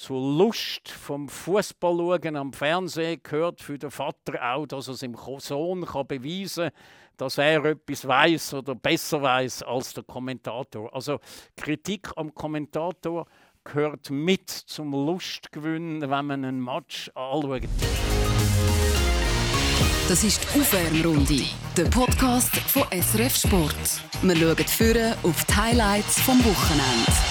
[0.00, 5.84] zur Lust vom Fußball am Fernsehen gehört für den Vater auch, dass er seinem Sohn
[5.84, 6.82] kann beweisen kann,
[7.18, 10.92] dass er etwas weiß oder besser weiß als der Kommentator.
[10.94, 11.18] Also
[11.54, 13.26] Kritik am Kommentator
[13.62, 17.68] gehört mit zum Lustgewinn, wenn man einen Match anschaut.
[20.08, 21.44] Das ist die Aufwärmrunde,
[21.76, 24.02] der Podcast von SRF Sport.
[24.22, 27.29] Wir schauen führen auf die Highlights vom Wochenende.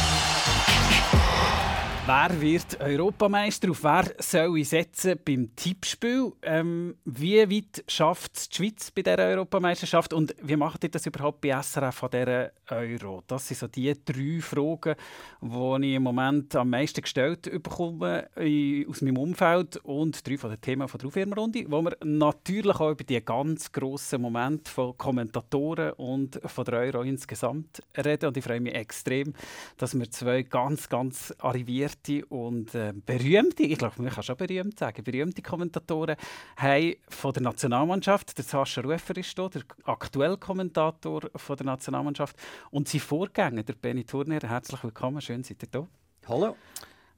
[2.09, 3.69] Wer wird Europameister?
[3.69, 6.31] Auf wer soll ich setzen beim Tippspiel?
[6.41, 10.13] Ähm, wie weit schafft es die Schweiz bei dieser Europameisterschaft?
[10.13, 13.21] Und wie macht ihr das überhaupt bei SRF von dieser Euro?
[13.27, 14.95] Das sind so die drei Fragen,
[15.39, 20.61] die ich im Moment am meisten gestellt bekomme aus meinem Umfeld und drei von den
[20.61, 25.91] Themen von der Aufwärmrunde, wo wir natürlich auch über die ganz grossen Momente von Kommentatoren
[25.91, 28.29] und von der Euro insgesamt reden.
[28.29, 29.31] Und ich freue mich extrem,
[29.77, 34.37] dass wir zwei ganz, ganz arriviert bekannte und äh, berühmte, ich glaube, man kann schon
[34.37, 36.15] berühmt sagen, berühmte Kommentatoren
[36.57, 42.35] haben von der Nationalmannschaft, der Sascha Rufer ist hier, der aktuelle Kommentator von der Nationalmannschaft
[42.71, 44.39] und sein Vorgänger, der Benny Turner.
[44.41, 45.87] Herzlich willkommen, schön seid ihr da.
[46.27, 46.55] Hallo,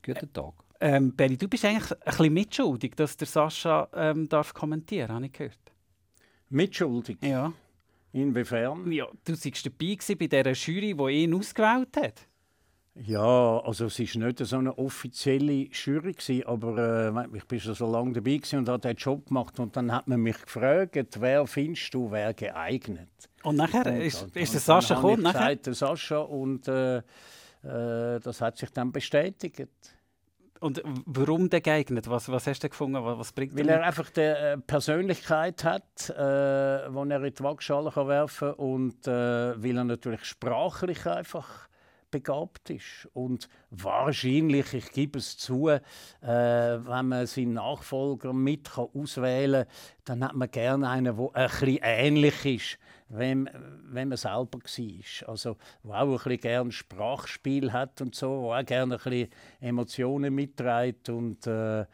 [0.04, 0.54] guten Tag.
[0.80, 5.26] Ähm, Benny, du bist eigentlich ein bisschen mitschuldig, dass der Sascha ähm, darf kommentieren, habe
[5.26, 5.58] ich gehört.
[6.50, 7.18] Mitschuldig?
[7.22, 7.54] Ja.
[8.14, 8.92] Inwiefern?
[8.92, 12.28] Ja, du warst dabei bei dieser Jury, die ihn ausgewählt hat.
[13.04, 17.74] Ja, also es war nicht so eine offizielle Jury, gewesen, aber äh, ich bin schon
[17.74, 21.48] so lange dabei und habe den Job gemacht und dann hat man mich gefragt, wer
[21.48, 23.10] findest du, wer geeignet?
[23.44, 25.26] Und nachher und, ist, und, ist der Sascha gekommen?
[25.26, 29.68] Ich gesagt, der Sascha und äh, äh, das hat sich dann bestätigt.
[30.60, 32.08] Und warum der geeignet?
[32.08, 33.04] Was, was hast du gefunden?
[33.04, 37.92] Was, bringt Weil er einfach die äh, Persönlichkeit hat, äh, die er in die Waagschale
[37.96, 39.12] werfen kann und äh,
[39.64, 41.71] weil er natürlich sprachlich einfach
[42.12, 43.08] begabt ist.
[43.14, 45.82] Und wahrscheinlich, ich gebe es zu, äh,
[46.22, 51.50] wenn man seinen Nachfolger mit kann auswählen kann, dann hat man gerne einen, der ein
[51.50, 52.78] bisschen ähnlich ist,
[53.10, 53.50] wenn,
[53.86, 55.30] wenn man selber war.
[55.30, 59.30] Also, der auch ein bisschen gerne Sprachspiel hat und so, der auch gerne ein bisschen
[59.60, 61.10] Emotionen mitträgt.
[61.10, 61.86] Und äh,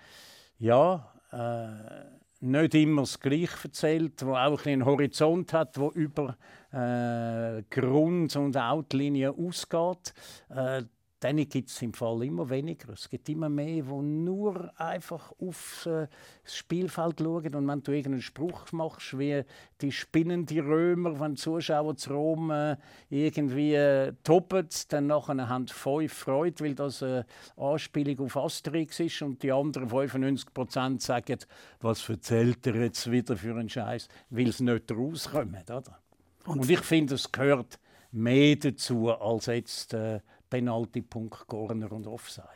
[0.60, 6.38] ja, äh, nicht immer das Gleiche erzählt, wo auch ein einen Horizont hat, wo über
[6.72, 10.14] äh, Grund- und Outlinie ausgeht.
[10.50, 10.84] Äh,
[11.20, 12.94] dann gibt es im Fall immer weniger.
[12.94, 16.08] Es gibt immer mehr, die nur einfach aufs äh,
[16.44, 17.56] Spielfeld schauen.
[17.56, 19.44] Und wenn du irgendeinen Spruch machst, wie
[19.82, 22.78] die spinnenden Römer, wenn die Zuschauer zu Rom äh,
[23.10, 29.22] irgendwie äh, toppen, dann nachher haben fünf Freude, weil das eine Anspielung auf Asterix ist.
[29.24, 31.40] Und die anderen 95 Prozent sagen,
[31.82, 35.72] was erzählt er jetzt wieder für einen Scheiß, weil es nicht rauskommt.
[35.72, 36.00] Oder?
[36.46, 37.80] Und, und ich finde, es gehört
[38.12, 39.96] mehr dazu als jetzt.
[39.96, 42.48] Äh, Penalty-Punkt, Corner und Offside.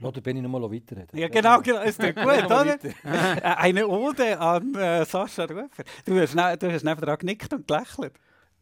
[0.00, 1.18] Lass den Benni nochmal weiterreden.
[1.18, 1.82] Ja, genau, genau.
[1.82, 2.78] Ist gut, oder?
[2.82, 5.84] Äh, eine Ode an äh, Sascha Rufer.
[6.06, 8.14] Du hast, ne, du hast neben genickt und gelächelt.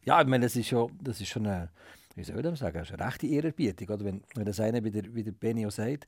[0.05, 1.71] Ja, ich meine, das ist, ja, das ist schon eine,
[2.17, 4.05] wie soll ich sagen, eine rechte Ehrerbietung, oder?
[4.05, 6.07] Wenn, wenn das einer wie der, wie der Benni auch sagt.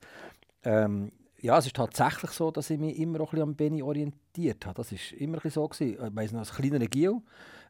[0.63, 3.81] Ähm, ja, es ist tatsächlich so, dass ich mich immer auch ein bisschen an Benni
[3.81, 4.75] orientiert habe.
[4.75, 5.67] Das war immer ein bisschen so.
[5.67, 5.93] Gewesen.
[5.93, 7.23] Ich weiss noch, als kleiner Gio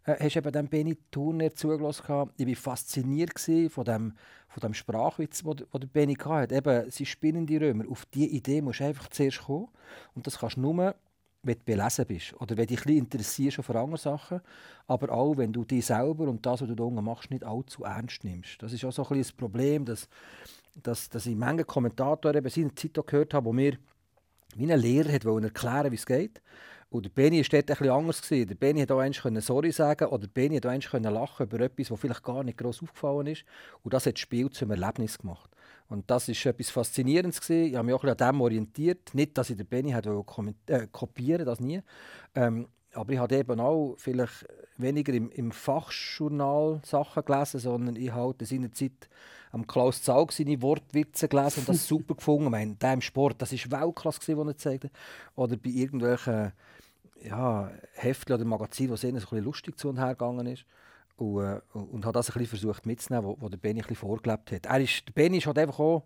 [0.05, 2.31] äh, hast eben dem Benny Turner zugelassen.
[2.37, 3.39] Ich war fasziniert
[3.69, 4.13] von dem,
[4.47, 6.55] von dem Sprachwitz, den der Benny hatte.
[6.55, 7.85] Eben, sie spinnen die Römer.
[7.89, 9.67] Auf diese Idee musst du einfach zuerst kommen.
[10.15, 10.95] Und das kannst du nur,
[11.43, 14.41] wenn du belesen bist oder wenn dich ein interessierst für andere Sachen,
[14.87, 17.83] aber auch, wenn du dich selber und das, was du da unten machst, nicht allzu
[17.83, 18.61] ernst nimmst.
[18.61, 20.07] Das ist auch so ein bisschen das Problem, dass,
[20.75, 23.77] dass, dass ich manche Kommentatoren in der Zeit gehört habe, wo mir
[24.55, 26.41] wie ein Lehrer hat erklären wie es geht.
[26.91, 28.21] Und der Benny war dort etwas anders.
[28.21, 28.49] Gewesen.
[28.49, 31.89] Der Benny konnte auch einmal Sorry sagen oder der Benny konnte auch lachen über etwas,
[31.89, 33.45] was vielleicht gar nicht groß aufgefallen ist.
[33.81, 35.49] Und das hat das Spiel zum Erlebnis gemacht.
[35.87, 37.39] Und das war etwas Faszinierendes.
[37.39, 37.67] Gewesen.
[37.67, 39.13] Ich habe mich auch an dem orientiert.
[39.13, 41.81] Nicht, dass ich den Benny äh, kopieren das nie.
[42.35, 48.11] Ähm, aber ich habe eben auch vielleicht weniger im, im Fachjournal Sachen gelesen, sondern ich
[48.11, 49.07] habe in seiner Zeit
[49.51, 52.45] am Klaus Zaug seine Wortwitze gelesen und das super gefunden.
[52.45, 54.91] Ich meine, der im Sport, das war Weltklasse, was er zeigte.
[55.35, 56.51] Oder bei irgendwelchen
[57.23, 60.65] ja, Heftchen oder Magazin, wo es ein bisschen lustig zu und her gegangen ist.
[61.17, 64.51] Und, äh, und hat das ein bisschen versucht mitzunehmen, wo der Benny ein bisschen vorgelebt
[64.51, 64.65] hat.
[64.65, 66.03] Er ist, der Benny ist halt einfach auch,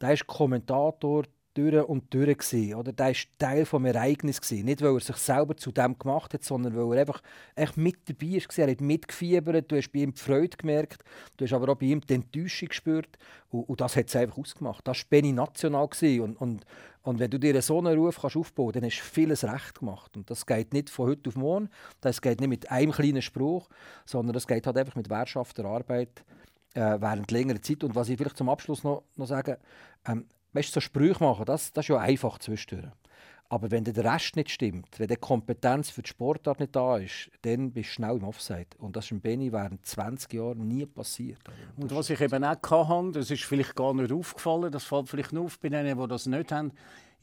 [0.00, 2.92] der ist Kommentator durch und durch gewesen, oder?
[2.92, 4.64] Der war Teil des Ereignis gewesen.
[4.64, 7.22] Nicht, weil er sich selber zu dem gemacht hat, sondern weil er einfach
[7.54, 8.58] echt mit dabei war.
[8.58, 11.04] Er hat mitgefiebert, du hast bei ihm die Freude gemerkt,
[11.36, 13.18] du hast aber auch bei ihm die Enttäuschung gespürt
[13.50, 14.86] und, und das hat es einfach ausgemacht.
[14.86, 15.88] Das war Benny national
[16.20, 16.66] und, und
[17.04, 19.80] und wenn du dir so einen Ruf kannst aufbauen kannst, dann hast du vieles recht
[19.80, 20.16] gemacht.
[20.16, 21.68] Und das geht nicht von heute auf morgen,
[22.00, 23.68] das geht nicht mit einem kleinen Spruch,
[24.04, 26.24] sondern das geht halt einfach mit wertschafter Arbeit
[26.74, 27.82] äh, während längerer Zeit.
[27.82, 29.58] Und was ich vielleicht zum Abschluss noch, noch sage,
[30.06, 32.92] ähm, weißt so Sprüche machen, das, das ist ja einfach zwischendurch.
[33.52, 37.30] Aber wenn der Rest nicht stimmt, wenn die Kompetenz für die Sportart nicht da ist,
[37.42, 38.68] dann bist du schnell im Offside.
[38.78, 41.38] Und das ist im Benny während 20 Jahren nie passiert.
[41.76, 45.34] Und was ich eben auch hatte, das ist vielleicht gar nicht aufgefallen, das fällt vielleicht
[45.34, 46.72] nur auf bei denen, die das nicht haben,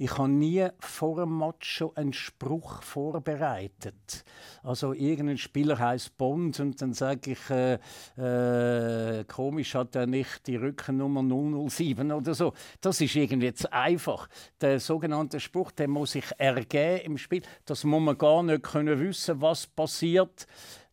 [0.01, 4.23] ich habe nie vor dem Match schon einen Spruch vorbereitet.
[4.63, 7.73] Also irgendein Spieler heißt Bond und dann sage ich, äh,
[8.17, 11.21] äh, komisch hat er nicht die Rückennummer
[11.69, 12.53] 007 oder so.
[12.79, 14.29] Das ist irgendwie jetzt einfach.
[14.61, 17.41] Der sogenannte Spruch, der muss sich ergeben im Spiel.
[17.65, 20.47] Das muss man gar nicht können wissen, was passiert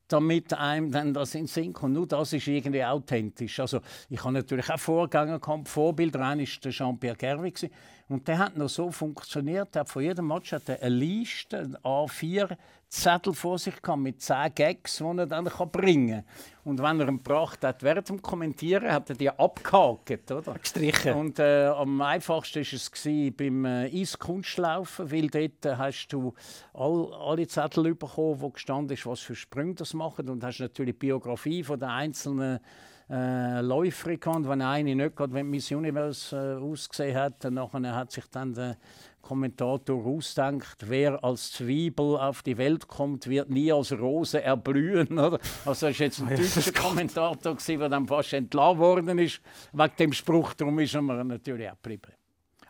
[0.08, 1.94] damit einem dann das in Sinn kommt.
[1.94, 3.58] Nur das ist irgendwie authentisch.
[3.60, 5.68] Also ich habe natürlich auch Vorgänger gehabt.
[5.68, 7.68] Vorbilder, einer war der Jean-Pierre Gervais.
[8.08, 9.74] Und der hat noch so funktioniert.
[9.74, 12.56] Er hat von jedem Match hat er eine Liste, ein A4
[12.88, 16.24] Zettel vor sich gehabt, mit 10 Gags, die er dann bringen kann.
[16.64, 20.54] Und wenn er ihn gebracht hat, während dem Kommentieren, hat er die abgehakt, oder?
[20.54, 21.14] Gestrichen.
[21.14, 26.32] Und äh, am einfachsten war es beim äh, Eiskunstlaufen, weil dort äh, hast du
[26.74, 30.28] all, alle Zettel bekommen, wo gestanden ist, was für Sprünge das machen.
[30.28, 32.60] Und hast natürlich die Biografie von den einzelnen
[33.10, 34.48] äh, Läufer gehabt.
[34.48, 37.60] Wenn eine nicht gerade wenn Miss Universe äh, ausgesehen hat, dann
[37.94, 38.76] hat sich dann der
[39.26, 45.18] Kommentator ausdenkt, wer als Zwiebel auf die Welt kommt, wird nie als Rose erblühen.
[45.18, 45.40] Oder?
[45.64, 49.40] Also das war jetzt ein deutscher Kommentator, der dann fast entlassen worden ist,
[49.72, 50.54] wegen dem Spruch.
[50.54, 52.12] Darum ist er natürlich auch geblieben.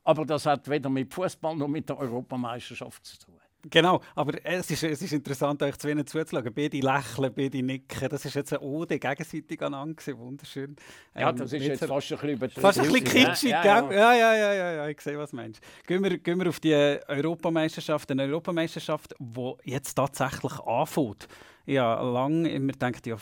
[0.05, 3.36] Aber das hat weder mit Fußball noch mit der Europameisterschaft zu tun.
[3.69, 6.53] Genau, aber es ist, es ist interessant, euch zu zuzuschauen.
[6.55, 8.09] Beide lächeln, beide nicken.
[8.09, 10.19] Das ist jetzt eine Ode gegenseitig aneinander.
[10.19, 10.77] Wunderschön.
[11.15, 12.61] Ja, das ist jetzt fast ein bisschen übertrieben.
[12.61, 14.15] Fast ein bisschen kitschig, ja, ja, ja.
[14.15, 15.61] ja, ja, ja, ja, ich sehe, was du meinst.
[15.87, 21.27] Gehen wir, gehen wir auf die Europameisterschaft, eine Europameisterschaft, die jetzt tatsächlich anfängt.
[21.67, 23.17] Ja, lange immer gedacht, ja,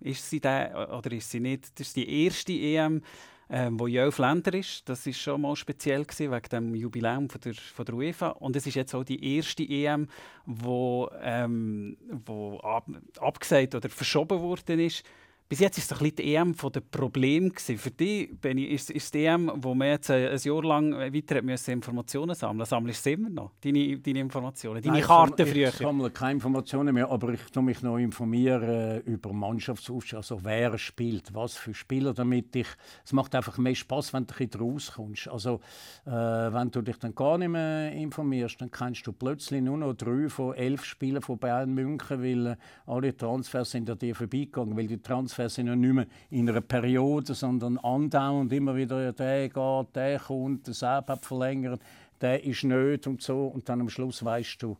[0.00, 1.78] ist sie da oder ist sie nicht?
[1.78, 3.02] Das ist die erste EM
[3.50, 4.88] ähm, wo ja Länder ist.
[4.88, 8.28] Das ist schon mal speziell gewesen, wegen dem Jubiläum von der, von der UEFA.
[8.28, 10.08] Und es ist jetzt auch die erste EM,
[10.46, 12.88] wo, ähm, wo ab,
[13.18, 15.04] abgesagt oder verschoben worden ist
[15.50, 17.52] bis jetzt war es ein bisschen die EM von den Problemen.
[17.52, 21.72] Für dich, Benni, ist, ist die EM, wo man jetzt ein Jahr lang weiter müssen
[21.72, 25.68] Informationen sammeln Sammelst du immer noch, deine, deine Informationen, deine Nein, Karten ich früher?
[25.70, 30.38] Ich sammle keine Informationen mehr, aber ich tue mich noch informieren äh, über Mannschaftsaufstellung, also
[30.44, 32.68] wer spielt, was für Spieler, damit ich...
[33.04, 35.26] Es macht einfach mehr Spaß, wenn du ein bisschen rauskommst.
[35.26, 35.58] Also,
[36.06, 39.94] äh, wenn du dich dann gar nicht mehr informierst, dann kennst du plötzlich nur noch
[39.94, 42.56] drei von elf Spielern von Bayern München, weil äh,
[42.86, 46.60] alle Transfers sind an dir vorbeigegangen, weil die Transfers Sind ja nicht mehr in einer
[46.60, 51.80] Periode, sondern andauernd immer wieder, der geht, der kommt, Sepp hat verlängert,
[52.20, 53.46] der ist nicht und so.
[53.46, 54.76] Und dann am Schluss weißt du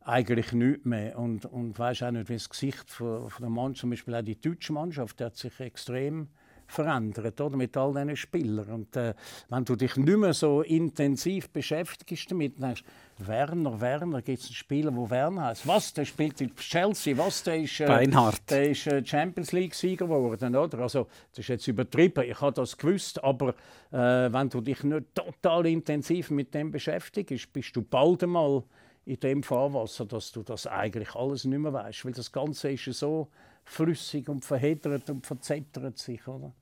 [0.00, 1.18] eigentlich nichts mehr.
[1.18, 4.22] Und, und weißt auch nicht, wie das Gesicht von, von der Mannschaft, zum Beispiel auch
[4.22, 6.28] die deutsche Mannschaft, die hat sich extrem
[6.66, 7.56] verändert, oder?
[7.56, 8.70] mit all diesen Spielern.
[8.70, 9.14] Und äh,
[9.48, 12.84] wenn du dich nicht mehr so intensiv beschäftigst damit, denkst
[13.18, 15.66] Werner, Werner, gibt es einen Spieler, der Werner heißt?
[15.66, 18.50] Was, der spielt in Chelsea, was, der ist, äh, Beinhardt.
[18.50, 20.78] der ist äh, Champions League-Sieger geworden, oder?
[20.80, 23.50] Also, das ist jetzt übertrieben, ich habe das gewusst, aber
[23.92, 28.64] äh, wenn du dich nicht total intensiv mit dem beschäftigst, bist du bald einmal
[29.06, 32.84] in dem Fahrwasser, dass du das eigentlich alles nicht mehr weißt, weil das Ganze ist
[32.84, 33.28] so
[33.64, 36.52] flüssig und verheddert und verzettert sich, oder?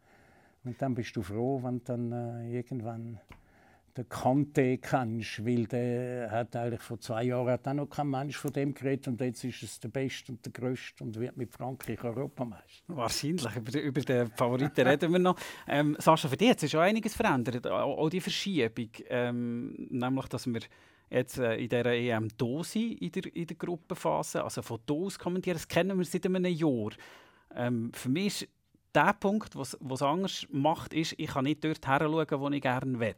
[0.64, 3.18] Und dann bist du froh, wenn du dann äh, irgendwann
[3.96, 8.38] den Kante kennst, weil der hat eigentlich vor zwei Jahren hat auch noch kein Mensch
[8.38, 11.52] von dem geredet und jetzt ist es der Beste und der Größte und wird mit
[11.52, 12.84] Frankreich Europameister.
[12.88, 15.36] Wahrscheinlich, über, über den Favoriten reden wir noch.
[15.68, 20.46] Ähm, Sascha, für dich hat sich schon einiges verändert, auch die Verschiebung, ähm, nämlich, dass
[20.46, 20.60] wir
[21.12, 24.94] jetzt äh, in dieser EM da sind, in der, in der Gruppenphase, also von da
[24.94, 26.90] aus kommentieren, das kennen wir seit einem Jahr.
[27.54, 28.48] Ähm, für mich ist
[28.94, 32.62] der Punkt, was es anders macht, ist, ich kann nicht dort her schauen, wo ich
[32.62, 33.14] gerne will.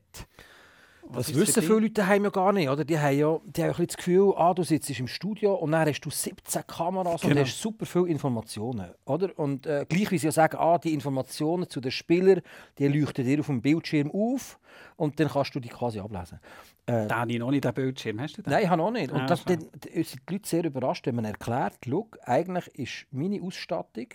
[1.08, 2.68] Was das wissen viele Leute daheim ja gar nicht.
[2.68, 2.84] Oder?
[2.84, 5.88] Die haben ja die haben ein das Gefühl, ah, du sitzt im Studio und dann
[5.88, 7.34] hast du 17 Kameras genau.
[7.34, 8.90] und hast super viele Informationen.
[9.04, 9.38] Oder?
[9.38, 12.40] Und äh, gleich wie sie ja sagen, ah, die Informationen zu den Spielern,
[12.78, 14.58] die leuchten dir auf dem Bildschirm auf
[14.96, 16.40] und dann kannst du die quasi ablesen.
[16.87, 18.20] Äh, da habe ich noch nicht den Bildschirm.
[18.20, 18.50] Hast du den?
[18.50, 19.11] Nein, ich habe noch nicht.
[19.11, 21.78] Und ah, das, dann, sind die Leute sehr überrascht, wenn man erklärt,
[22.25, 24.08] eigentlich ist meine Ausstattung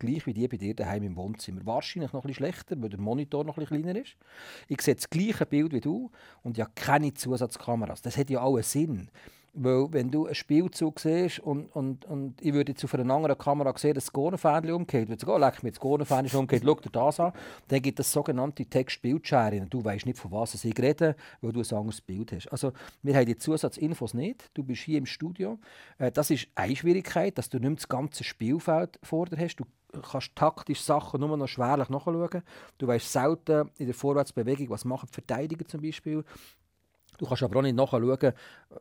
[0.00, 1.64] gleich wie die bei dir daheim im Wohnzimmer.
[1.64, 4.16] Wahrscheinlich noch ein bisschen schlechter, weil der Monitor noch ein bisschen kleiner ist.
[4.66, 6.10] Ich sehe das gleiche Bild wie du
[6.42, 8.02] und ja keine Zusatzkameras.
[8.02, 9.10] Das hat ja auch einen Sinn.
[9.52, 13.36] Weil wenn du einen Spielzug siehst und, und, und ich würde jetzt auf einer anderen
[13.36, 16.74] Kamera sehen, dass das Gornenfähnchen umgeht, würde sagen, oh, leck mir das Gornenfähnchen umgeht, schau
[16.74, 17.32] dir das an,
[17.68, 19.68] dann gibt es sogenannte Text-Bildscheren.
[19.68, 22.46] Du weißt nicht, von was ich rede, weil du ein anderes Bild hast.
[22.48, 24.50] Also wir haben die Zusatzinfos nicht.
[24.54, 25.58] Du bist hier im Studio.
[25.98, 29.56] Äh, das ist eine Schwierigkeit, dass du nicht das ganze Spielfeld vor dir hast.
[29.56, 29.64] Du
[30.00, 32.42] kannst taktisch Sachen nur noch schwerlich nachschauen.
[32.78, 36.24] Du weißt selten in der Vorwärtsbewegung, was machen die Verteidiger zum Beispiel.
[37.20, 38.32] Du kannst aber auch nicht nachschauen,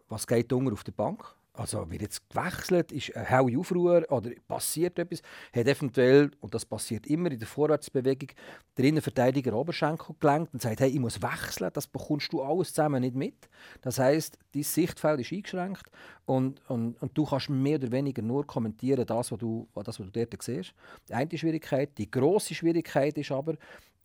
[0.08, 1.25] was geht unten auf der Bank.
[1.60, 5.22] Also wird jetzt gewechselt, ist ein helle Aufruhr oder passiert etwas,
[5.54, 8.30] hat eventuell, und das passiert immer in der Vorwärtsbewegung,
[8.78, 13.01] der Innenverteidiger Oberschenkel gelenkt und sagt, hey, ich muss wechseln, das bekommst du alles zusammen
[13.01, 13.50] nicht mit.
[13.82, 15.92] Das heißt, dein Sichtfeld ist eingeschränkt
[16.25, 20.10] und, und, und du kannst mehr oder weniger nur kommentieren, das, was du, das, was
[20.10, 20.74] du dort siehst.
[21.10, 21.89] Die eine Schwierigkeit.
[21.98, 23.56] Die grosse Schwierigkeit ist aber,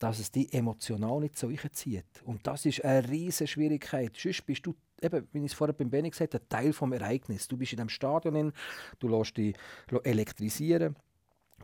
[0.00, 2.04] dass es dich emotional nicht so zieht.
[2.24, 4.12] Und das ist eine riesige Schwierigkeit.
[4.16, 7.48] Sonst bist du, eben, wie ich es vorher beim Benny gesagt habe, Teil des Ereignisses.
[7.48, 8.52] Du bist in dem Stadion,
[8.98, 9.54] du lässt dich
[10.04, 10.96] elektrisieren.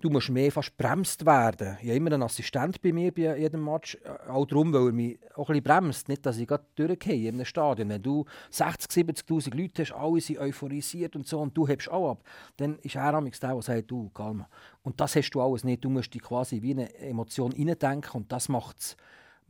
[0.00, 1.76] Du musst mehr fast bremst werden.
[1.82, 3.98] Ich habe immer einen Assistent bei mir bei jedem Match.
[4.02, 6.08] Äh, auch darum, weil er mich auch ein bisschen bremst.
[6.08, 7.90] Nicht, dass ich gerade durchgehe in einem Stadion.
[7.90, 12.12] Wenn du 60.000, 70.000 Leute hast, alle sind euphorisiert und so, und du hebst auch
[12.12, 12.24] ab,
[12.56, 14.48] dann ist er am der, der sagt, du, Galma.
[14.82, 15.84] Und das hast du alles nicht.
[15.84, 18.96] Du musst dich quasi wie eine Emotion reindenken und das macht es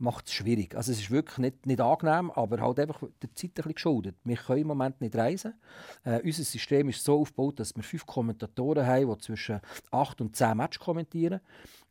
[0.01, 0.75] macht es schwierig.
[0.75, 4.15] Also es ist wirklich nicht, nicht angenehm, aber halt einfach der Zeit ein bisschen geschuldet.
[4.23, 5.53] Wir können im Moment nicht reisen.
[6.03, 10.35] Äh, unser System ist so aufgebaut, dass wir fünf Kommentatoren haben, die zwischen acht und
[10.35, 11.39] zehn Matches kommentieren.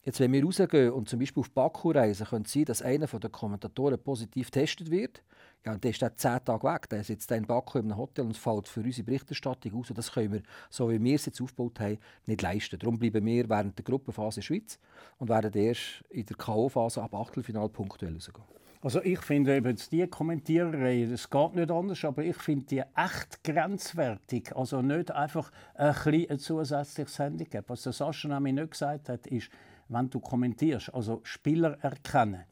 [0.02, 3.06] Jetzt, wenn wir rausgehen und zum Beispiel auf Baku reisen, könnte es sein, dass einer
[3.06, 5.22] der Kommentatoren positiv getestet wird.
[5.66, 6.88] Ja, der ist dann zehn Tage weg.
[6.88, 9.90] Der sitzt in Baku einem Hotel und fällt für unsere Berichterstattung aus.
[9.90, 12.78] Und das können wir, so wie wir es jetzt aufgebaut haben, nicht leisten.
[12.78, 14.78] Darum bleiben wir während der Gruppenphase in der Schweiz
[15.18, 18.44] und werden erst in der K.O.-Phase ab Achtelfinal punktuell rausgehen.
[18.82, 23.44] Also ich finde eben die Kommentiererei, das geht nicht anders, aber ich finde die echt
[23.44, 24.56] grenzwertig.
[24.56, 25.94] Also nicht einfach ein,
[26.30, 27.68] ein zusätzliches Handicap.
[27.68, 29.50] Was der Sascha nämlich nicht gesagt hat, ist,
[29.88, 32.44] wenn du kommentierst, also Spieler erkennen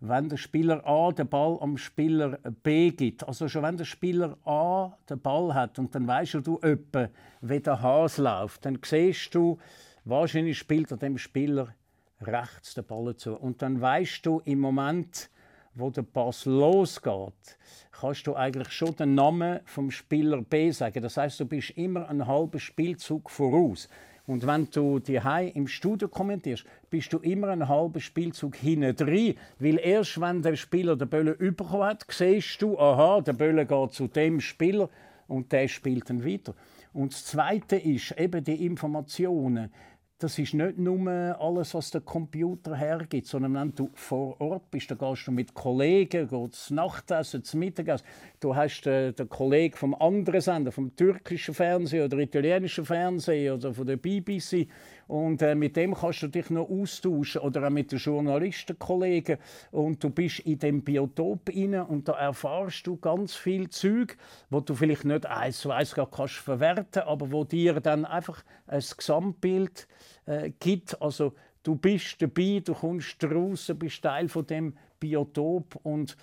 [0.00, 3.26] wenn der Spieler A den Ball am Spieler B gibt.
[3.26, 7.08] Also schon wenn der Spieler A den Ball hat und dann weißt du etwa,
[7.40, 9.58] wie der Hase läuft, dann siehst du,
[10.04, 11.74] wahrscheinlich spielt er dem Spieler
[12.20, 13.36] rechts den Ball zu.
[13.36, 15.30] Und dann weißt du im Moment,
[15.74, 17.58] wo der Pass losgeht,
[17.92, 21.02] kannst du eigentlich schon den Namen vom Spieler B sagen.
[21.02, 23.88] Das heißt, du bist immer einen halben Spielzug voraus.
[24.26, 25.20] Und wenn du die
[25.54, 29.34] im Studio kommentierst, bist du immer einen halben Spielzug hinten drin.
[29.58, 33.92] Weil erst wenn der Spieler den Böller überkommen hat, siehst du, aha, der Böller geht
[33.92, 34.90] zu dem Spieler
[35.28, 36.54] und der spielt dann weiter.
[36.92, 39.70] Und das Zweite ist eben die Informationen
[40.18, 44.90] das ist nicht nur alles, was der Computer hergibt, sondern wenn du vor Ort bist,
[44.90, 48.06] dann gehst du mit Kollegen, gehst Nachtessen, zum Mittagessen.
[48.40, 53.74] Du hast äh, den Kollegen vom anderen Sender, vom türkischen Fernsehen oder italienischen Fernsehen oder
[53.74, 54.68] von der BBC
[55.06, 59.38] und äh, mit dem kannst du dich noch austauschen oder auch mit den Journalistenkollegen
[59.70, 64.16] und du bist in dem Biotop inne und da erfahrst du ganz viel Zeug,
[64.50, 68.82] wo du vielleicht nicht eins zu eins kannst verwerten, aber wo dir dann einfach ein
[68.96, 69.86] Gesamtbild
[70.26, 71.00] äh, gibt.
[71.00, 76.16] Also du bist dabei, du kommst raus, bist Teil von dem Biotop und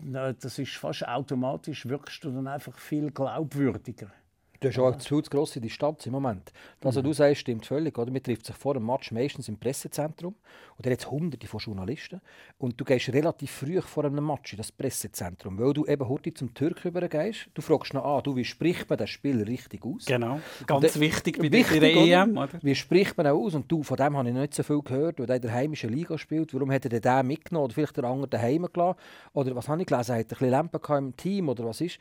[0.00, 4.10] das ist fast automatisch, wirkst du dann einfach viel glaubwürdiger.
[4.60, 6.52] Du hast auch zu grosse Distanz im Moment.
[6.80, 7.08] Das, was mhm.
[7.08, 7.98] du sagst, stimmt völlig.
[7.98, 8.10] Oder?
[8.10, 10.34] Man trifft sich vor dem Match meistens im Pressezentrum.
[10.76, 12.20] Und da hat hunderte von Journalisten.
[12.58, 16.32] Und du gehst relativ früh vor einem Match in das Pressezentrum, weil du eben heute
[16.34, 17.48] zum Türk übergehst.
[17.54, 20.04] Du fragst noch an, du, wie spricht man das Spiel richtig aus?
[20.04, 22.36] Genau, ganz der, wichtig bei wichtig, der EM.
[22.36, 22.58] Oder?
[22.62, 23.54] Wie spricht man auch aus?
[23.54, 25.52] Und du, von dem habe ich noch nicht so viel gehört, weil er in der
[25.52, 26.52] heimischen Liga spielt.
[26.54, 28.98] Warum hat er den mitgenommen oder vielleicht der andere daheim gelassen?
[29.32, 30.14] Oder was habe ich gelesen?
[30.14, 31.98] Hat er ein bisschen Lampen im Team oder was ist?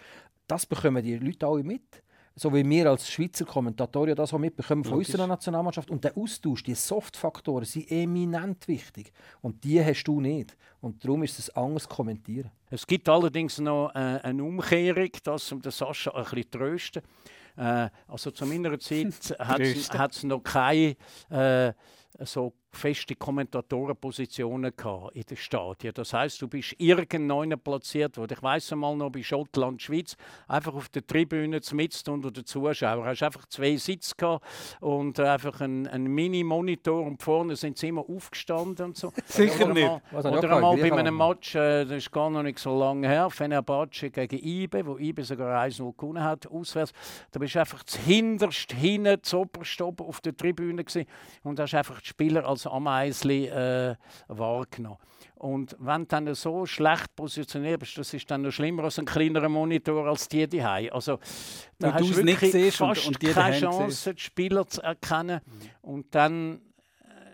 [0.48, 2.04] Das bekommen die Leute alle mit
[2.36, 5.10] so wie wir als Schweizer Kommentatoren das auch mitbekommen von Logisch.
[5.10, 5.90] unserer Nationalmannschaft.
[5.90, 9.14] Und der Austausch, die Soft-Faktoren sind eminent wichtig.
[9.42, 10.58] Und die hast du nicht.
[10.82, 12.52] Und darum ist es anders kommentieren.
[12.70, 17.04] Es gibt allerdings noch äh, eine Umkehrung, das um den Sascha ein bisschen trösten.
[17.56, 20.98] Äh, also zu meiner Zeit hat es noch keine
[21.30, 21.74] äh,
[22.20, 24.74] so feste Kommentatorenpositionen
[25.14, 25.94] in den Stadien.
[25.94, 30.16] Das heißt, du bist irgendeinen platziert, wo ich weiß einmal noch bei Schottland, Schweiz,
[30.48, 33.00] einfach auf der Tribüne mit unter den Zuschauern.
[33.00, 34.46] Du hast einfach zwei Sitze gehabt
[34.82, 39.12] und einfach einen, einen Mini-Monitor und vorne sind sie immer aufgestanden und so.
[39.26, 40.12] Sicher oder nicht.
[40.12, 43.30] Mal, oder einmal bei einem Match, äh, das ist gar noch nicht so lange her,
[43.30, 46.94] Fenerbahce gegen Ibe, wo Ibe sogar 1-0 gewonnen hat, auswärts.
[47.32, 51.06] Da bist du einfach hinterst hinten, zoberst auf der Tribüne gewesen
[51.44, 53.96] und hast einfach die Spieler als Ameisli äh,
[54.28, 54.98] wahrgenommen.
[55.36, 59.06] Und wenn du dann so schlecht positioniert bist, das ist dann noch schlimmer als ein
[59.06, 61.20] kleinerer Monitor als die die Also
[61.78, 65.42] da hast du wirklich nicht fast und, und keine Chance, die Spieler zu erkennen.
[65.46, 65.70] Mhm.
[65.82, 66.58] Und dann äh,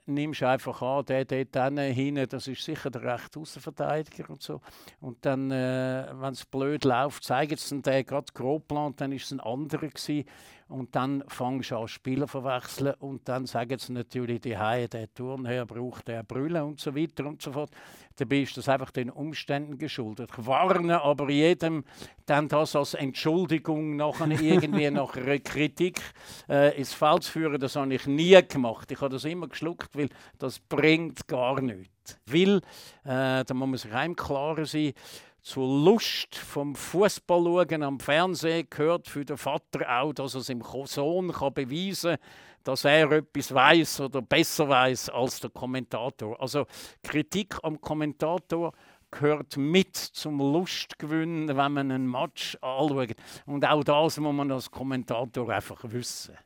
[0.07, 4.61] nimmst du einfach an, der dort hinten, das ist sicher der rechte Außenverteidiger und so.
[4.99, 9.31] Und dann, äh, wenn es blöd läuft, zeigt es der gerade Grobplan, dann ist es
[9.31, 10.25] ein anderer gewesen.
[10.71, 15.13] Und dann fangst du an Spieler verwechseln und dann sagen sie natürlich die Haie, der
[15.13, 17.71] Turnherr braucht der Brille und so weiter und so fort.
[18.15, 20.29] Dabei ist das einfach den Umständen geschuldet.
[20.37, 21.83] Ich warne aber jedem,
[22.25, 26.01] dann das als Entschuldigung nachher irgendwie nach einer Kritik
[26.49, 28.91] äh, ins Feld zu führen, das habe ich nie gemacht.
[28.91, 30.09] Ich habe das immer geschluckt, weil
[30.39, 32.17] das bringt gar nichts.
[32.25, 32.57] Weil,
[33.03, 34.93] äh, da muss man sich einem klar sein,
[35.41, 41.31] zur Lust vom Fußball am Fernsehen gehört für den Vater auch, dass er seinem Sohn
[41.31, 42.29] kann beweisen kann,
[42.63, 46.39] dass er etwas weiß oder besser weiß als der Kommentator.
[46.39, 46.67] Also
[47.03, 48.73] Kritik am Kommentator
[49.09, 53.15] gehört mit zum Lustgewinn, wenn man einen Match anschaut.
[53.45, 56.37] Und auch das muss man als Kommentator einfach wissen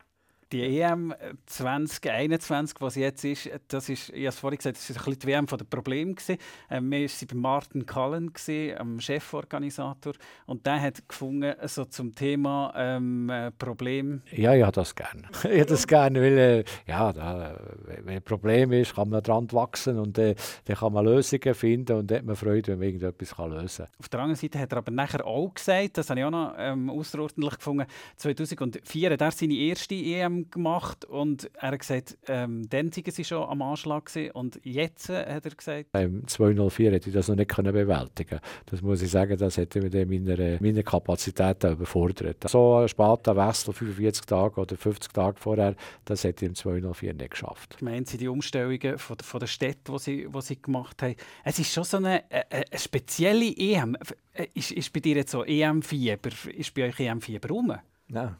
[0.55, 1.13] die EM
[1.47, 5.19] 2021, was jetzt ist, das ist, ich habe es vorhin gesagt, das ist ein bisschen
[5.19, 6.37] die WM von den Problemen gewesen.
[6.69, 10.13] Ähm, wir waren bei Martin Cullen, gewesen, dem Cheforganisator,
[10.45, 14.21] und der hat gefunden, so zum Thema ähm, äh, Problem.
[14.31, 15.23] Ja, ich habe das gerne.
[15.43, 19.51] ich habe das gerne, weil äh, ja, da, wenn ein Problem ist, kann man daran
[19.51, 20.35] wachsen und äh,
[20.65, 23.85] dann kann man Lösungen finden und dann hat man Freude, wenn man irgendetwas kann lösen
[23.85, 23.95] kann.
[23.99, 26.53] Auf der anderen Seite hat er aber nachher auch gesagt, das habe ich auch noch
[26.57, 27.85] ähm, außerordentlich gefunden,
[28.15, 33.23] 2004 hat er seine erste EM gemacht und er hat gesagt, ähm, dann waren sie
[33.23, 35.91] schon am Anschlag gewesen, und jetzt äh, hat er gesagt...
[35.91, 39.81] Beim 204 hätte ich das noch nicht können bewältigen Das muss ich sagen, das hätte
[39.81, 42.49] mit meine, meine Kapazitäten überfordert.
[42.49, 45.75] So ein später Wechsel, 45 Tage oder 50 Tage vorher,
[46.05, 47.75] das hätte ich im 204 nicht geschafft.
[47.77, 51.59] Ich meine, die Umstellungen von, von der Städte, die sie, die sie gemacht haben, es
[51.59, 53.97] ist schon so eine, eine, eine spezielle EM.
[54.33, 57.73] Äh, ist, ist bei dir jetzt so EM-Fieber, ist bei euch EM-Fieber rum?
[58.07, 58.35] Nein.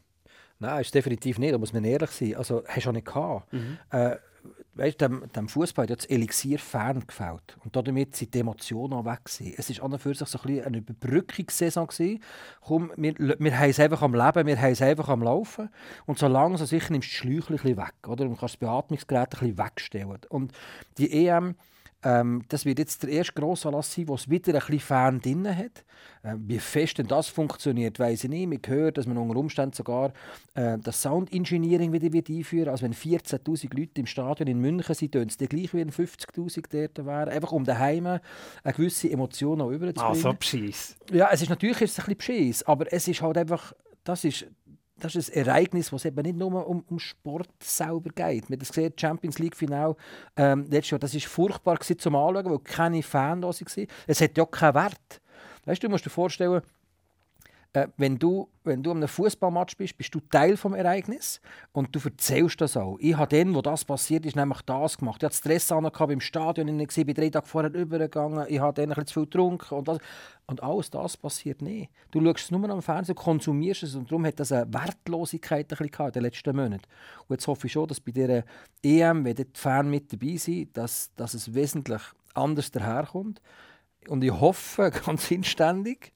[0.66, 2.36] Nein, ist definitiv nicht, da muss man ehrlich sein.
[2.36, 3.54] Also, hast du auch nicht gehabt.
[3.54, 3.78] Mhm.
[3.92, 4.16] Äh,
[4.74, 7.58] weißt, dem, dem Fußball hat das Elixier fern gefällt.
[7.64, 9.26] Und damit sind die Emotionen auch weg.
[9.26, 9.54] Gewesen.
[9.58, 11.88] Es war an und für sich so ein eine Überbrückungssaison.
[11.88, 12.24] Gewesen.
[12.62, 15.70] Komm, wir, wir haben es einfach am Leben, wir haben es einfach am Laufen.
[16.06, 18.08] Und so langsam sicher nimmst du das Schläuchchen weg.
[18.08, 18.26] Oder?
[18.26, 20.20] Du kannst das Beatmungsgerät ein bisschen wegstellen.
[20.30, 20.52] Und
[20.98, 21.56] die EM
[22.06, 25.20] ähm, das wird jetzt der erste grosse Anlass sein, wo es wieder ein bisschen Fan
[25.20, 25.84] drin hat.
[26.24, 28.54] Ähm, wie fest denn das funktioniert, weiß ich nicht.
[28.54, 30.14] Ich höre, dass man unter Umständen sogar
[30.54, 34.94] äh, das Sound Engineering wieder wird einführen Also wenn 14'000 Leute im Stadion in München
[34.94, 37.30] sind, tönt es gleich wie wenn 50'000 dort wären.
[37.30, 38.22] Einfach um daheim eine
[38.64, 40.26] gewisse Emotion auch überzubringen.
[40.26, 40.96] Also Beschiss.
[41.12, 44.24] Ja, es ist natürlich ist es ein bisschen Beschiss, aber es ist halt einfach, das
[44.24, 44.46] ist
[45.00, 48.46] das ist ein Ereignis, das eben nicht nur um, um Sport selber geht.
[48.46, 49.96] Haben das gesehen, Champions League Final
[50.38, 53.88] ähm, letztes Jahr, das war furchtbar zum Anschauen, weil keine Fans da waren.
[54.08, 55.22] Es hat ja keinen Wert.
[55.66, 56.62] Weißt du, du musst dir vorstellen,
[57.76, 61.42] äh, wenn, du, wenn du einem Fußballmatch bist, bist du Teil des Ereignisses
[61.74, 62.98] und du erzählst das auch.
[63.02, 65.22] Ich habe dann, wo das passiert ist, nämlich das gemacht.
[65.22, 69.06] Ich hatte Stress im Stadion, ich bin drei Tage vorher übergegangen, ich habe dann ein
[69.06, 69.98] zu viel getrunken und, das.
[70.48, 71.92] und alles das passiert nicht.
[72.12, 75.78] Du schaust es nur am Fernsehen, konsumierst es und darum hat das eine Wertlosigkeit ein
[75.78, 76.84] bisschen in den letzten Monaten.
[77.28, 78.44] Und jetzt hoffe ich schon, dass bei dieser
[78.82, 82.02] EM, wenn die Fans mit dabei sind, dass, dass es wesentlich
[82.34, 83.42] anders daherkommt.
[84.08, 86.14] Und ich hoffe ganz inständig,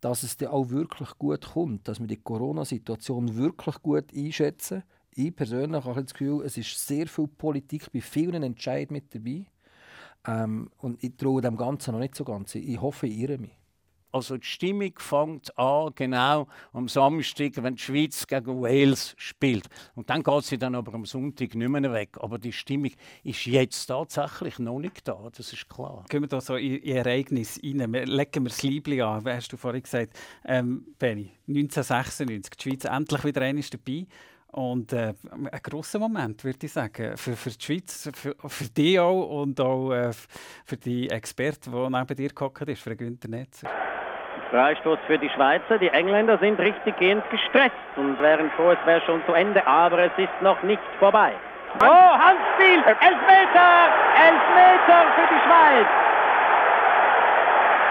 [0.00, 4.82] dass es dann auch wirklich gut kommt, dass wir die Corona-Situation wirklich gut einschätzen.
[5.14, 9.46] Ich persönlich habe das Gefühl, es ist sehr viel Politik bei vielen Entscheidungen mit dabei.
[10.26, 12.54] Ähm, und ich traue dem Ganzen noch nicht so ganz.
[12.54, 13.59] Ich hoffe, ich irre mich.
[14.12, 19.68] Also die Stimmung fängt an, genau am Samstag, wenn die Schweiz gegen Wales spielt.
[19.94, 22.16] Und dann geht sie dann aber am Sonntag nicht mehr weg.
[22.20, 22.90] Aber die Stimmung
[23.22, 26.04] ist jetzt tatsächlich noch nicht da, das ist klar.
[26.08, 27.92] Gehen wir da so in, in Ereignis rein.
[27.92, 29.24] Legen wir das Liebling an.
[29.24, 30.18] Wie hast du vorhin gesagt?
[30.44, 34.06] Ähm, Benny, 1996, die Schweiz endlich wieder einmal dabei.
[34.52, 38.98] Und äh, ein grosser Moment, würde ich sagen, für, für die Schweiz, für, für dich
[38.98, 40.10] auch und auch äh,
[40.64, 43.68] für die Experten, die neben dir gehockt ist, für Günther Netzer.
[44.50, 45.78] Freistoß für die Schweizer.
[45.78, 50.12] Die Engländer sind richtiggehend gestresst und wären froh, es wäre schon zu Ende, aber es
[50.16, 51.32] ist noch nicht vorbei.
[51.80, 52.82] Oh, Handspiel!
[52.84, 53.72] Elfmeter!
[54.16, 55.86] Elfmeter für die Schweiz!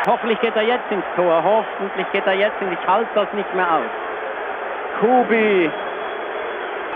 [0.07, 1.43] Hoffentlich geht er jetzt ins Tor.
[1.43, 3.91] Hoffentlich geht er jetzt und ich halte das nicht mehr aus.
[4.99, 5.71] Kubi.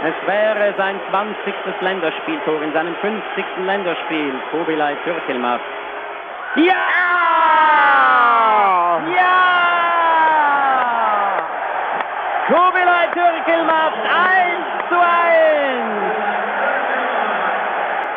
[0.03, 1.53] Es wäre sein 20.
[1.82, 3.45] Länderspieltor in seinem 50.
[3.65, 4.34] Länderspiel.
[4.51, 5.62] Kubilai Türkelmatt.
[6.56, 7.42] Ja!
[9.15, 9.43] Ja!
[12.47, 14.09] Kubilay Türkel macht 1
[14.89, 15.03] zu 1.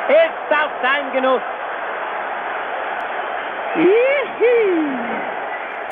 [0.08, 1.42] Ist auf sein Genuss.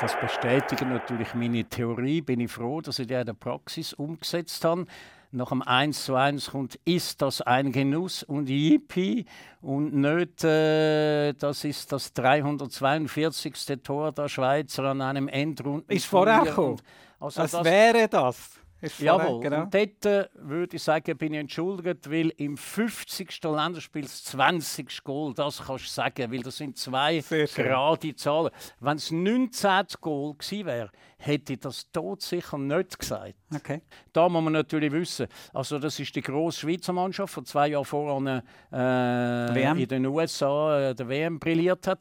[0.01, 2.21] Das bestätigt natürlich meine Theorie.
[2.21, 4.87] Bin ich froh, dass ich die in der Praxis umgesetzt habe
[5.35, 9.27] nach dem 1 zu 1 kommt, ist das ein Genuss und Yippie
[9.61, 13.83] und nicht, äh, das ist das 342.
[13.83, 15.91] Tor der Schweizer an einem Endrunden.
[15.91, 16.81] Ist vorher gekommen.
[17.19, 18.51] Also Als das, wäre das.
[18.99, 19.63] Jawohl, genau.
[19.63, 23.43] und dort äh, würde ich sagen, bin ich entschuldigt, weil im 50.
[23.45, 25.05] Länderspiel das 20.
[25.05, 27.23] Goal, das kannst du sagen, weil das sind zwei
[27.55, 28.51] gerade Zahlen.
[28.81, 29.87] Wenn es 19.
[30.01, 33.35] Goal gewesen wäre, hätte ich das tot sicher nicht gesagt.
[33.55, 33.83] Okay.
[34.13, 37.85] Da muss man natürlich wissen, also das ist die grosse Schweizer Mannschaft, die zwei Jahre
[37.85, 38.43] voran
[38.73, 42.01] äh, in den USA äh, der WM brilliert hat.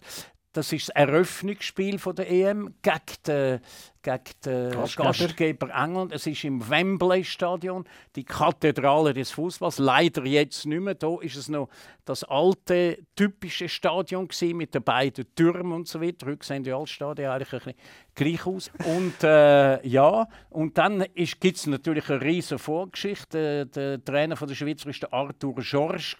[0.53, 3.59] Das ist das Eröffnungsspiel von der EM gegen den,
[4.03, 5.09] gegen den Gastgeber.
[5.09, 6.13] Gastgeber England.
[6.13, 7.85] Es ist im Wembley Stadion,
[8.15, 9.79] die Kathedrale des Fußballs.
[9.79, 10.93] Leider jetzt nicht mehr.
[10.93, 11.69] Da ist es noch
[12.05, 16.27] das alte typische Stadion mit den beiden Türmen und so weiter.
[16.27, 17.73] Heute sehen die alle Stadien eigentlich ein bisschen
[18.13, 18.71] gleich aus.
[18.85, 23.65] Und äh, ja, und dann gibt es natürlich eine riesige Vorgeschichte.
[23.65, 26.15] Der, der Trainer von der Schweiz war Arthur Georges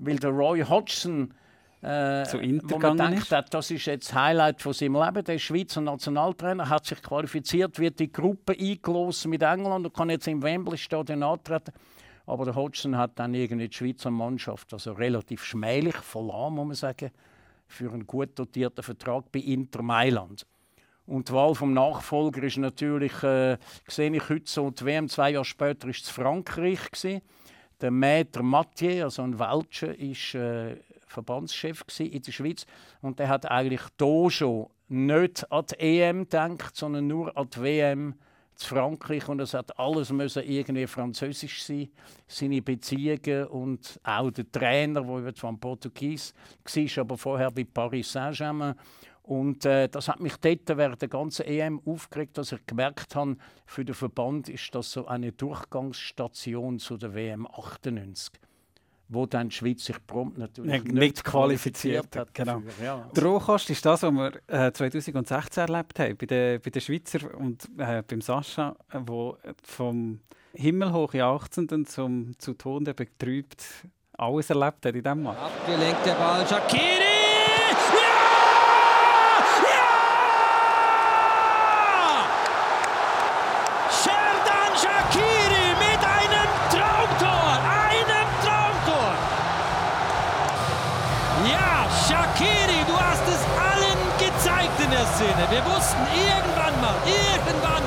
[0.00, 1.34] weil der Roy Hodgson
[1.82, 3.54] äh, zu Inter wo man denkt, ist.
[3.54, 5.24] das ist jetzt das Highlight von seinem Leben.
[5.24, 10.28] Der Schweizer Nationaltrainer hat sich qualifiziert, wird die Gruppe eingelassen mit England und kann jetzt
[10.28, 11.72] im Wembley Stadion antreten.
[12.26, 16.76] Aber der Hodgson hat dann irgendwie die Schweizer Mannschaft, also relativ schmählich verlassen, muss man
[16.76, 17.10] sagen,
[17.66, 20.46] für einen gut dotierten Vertrag bei Inter Mailand.
[21.06, 25.30] Und die Wahl vom Nachfolger ist natürlich, äh, sehe ich heute so, die WM zwei
[25.30, 27.22] Jahre später ist es Frankreich gewesen.
[27.80, 30.76] Der Maître Mathieu, also ein Welcher, ist äh,
[31.10, 32.66] Verbandschef in der Schweiz.
[33.02, 37.60] Und der hat eigentlich hier schon nicht an die EM gedacht, sondern nur an die
[37.60, 38.14] WM
[38.54, 39.28] zu Frankreich.
[39.28, 41.88] Und es hat alles müssen irgendwie französisch sein,
[42.26, 46.32] seine Beziehungen und auch der Trainer, der von Portugies
[46.64, 48.74] war, aber vorher bei Paris Saint-Germain.
[49.22, 53.36] Und äh, das hat mich dort während der ganzen EM aufgeregt, dass ich gemerkt habe,
[53.64, 58.40] für den Verband ist das so eine Durchgangsstation zu der WM 98
[59.10, 62.32] wo dann die Schweiz sich prompt natürlich nicht, nicht qualifiziert, hat.
[62.32, 62.62] Genau.
[62.82, 63.08] Ja.
[63.14, 67.34] Der Rohkost ist das, was wir äh, 2016 erlebt haben, bei den, bei den Schweizer
[67.34, 70.20] und äh, beim Sascha, äh, wo vom
[70.54, 73.64] Himmel hoch jauchzenden zum zu Tode betrübt
[74.12, 75.38] alles erlebt hat in diesem Match.
[75.38, 77.19] Abgelenkt der Ball, Shakiri!
[95.62, 97.82] Wir wussten irgendwann mal, irgendwann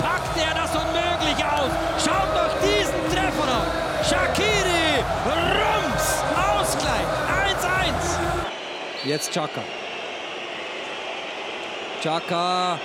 [0.00, 1.70] packt er das Unmögliche aus.
[2.02, 3.66] Schaut doch diesen Treffer an.
[4.02, 7.06] Shakiri, Rums, Ausgleich,
[9.04, 9.08] 1-1.
[9.08, 9.62] Jetzt Chaka.
[12.02, 12.78] Chaka.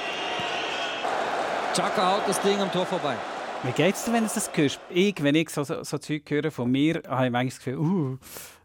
[1.73, 3.15] Chaka haut das Ding am Tor vorbei.
[3.63, 4.81] Wie geht's dir, wenn du das hörst?
[4.89, 7.77] Ich, wenn ich so, so, so Zeug höre von mir, habe ich manchmal das Gefühl,
[7.77, 8.17] uh,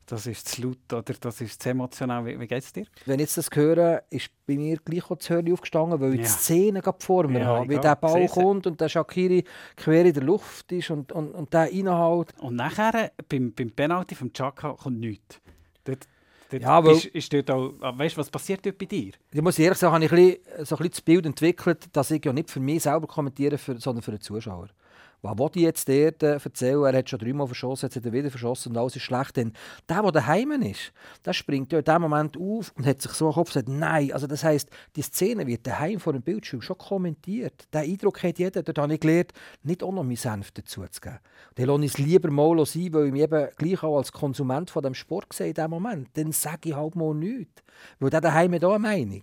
[0.09, 2.25] das ist zu laut oder das ist zu emotional.
[2.25, 2.87] Wie, wie geht es dir?
[3.05, 6.21] Wenn ich jetzt das höre, ist bei mir gleich auch das Hörli aufgestanden, weil ich
[6.21, 6.23] ja.
[6.23, 7.68] die Szene vor mir ja, habe.
[7.68, 9.44] Wie der Ball kommt und der Shakiri
[9.77, 12.33] quer in der Luft ist und, und, und der reinhaut.
[12.40, 15.40] Und nachher, beim, beim Penalty vom Chaka, kommt nichts.
[15.85, 16.09] Dort,
[16.51, 19.12] dort ja, weil, ist, ist dort auch, ah, weißt, was passiert dort bei dir?
[19.31, 22.11] Ich muss ehrlich sagen, habe ich ein bisschen, so ein bisschen das Bild entwickelt, dass
[22.11, 24.71] ich ja nicht für mich selber kommentiere, für, sondern für den Zuschauer
[25.23, 26.85] was will ich jetzt dort äh, erzählen?
[26.85, 29.37] Er hat schon dreimal verschossen, jetzt hat er wieder verschossen und alles ist schlecht.
[29.37, 29.53] Denn
[29.89, 30.93] der, der daheim ist,
[31.25, 34.13] der springt ja in dem Moment auf und hat sich so am Kopf gesagt, nein.
[34.13, 37.65] Also das heisst, die Szene wird daheim vor dem Bildschirm schon kommentiert.
[37.73, 38.63] Der Eindruck hat jeder.
[38.63, 40.85] Dort habe ich gelernt, nicht auch noch meinen Senf dazu.
[41.55, 44.71] Dann lasse ich es lieber mal sein, weil ich mich eben gleich auch als Konsument
[44.71, 46.09] von dem Sport sehe in diesem Moment.
[46.15, 47.63] Dann sage ich halt mal nichts.
[47.99, 49.23] Weil der daheim hat auch eine Meinung.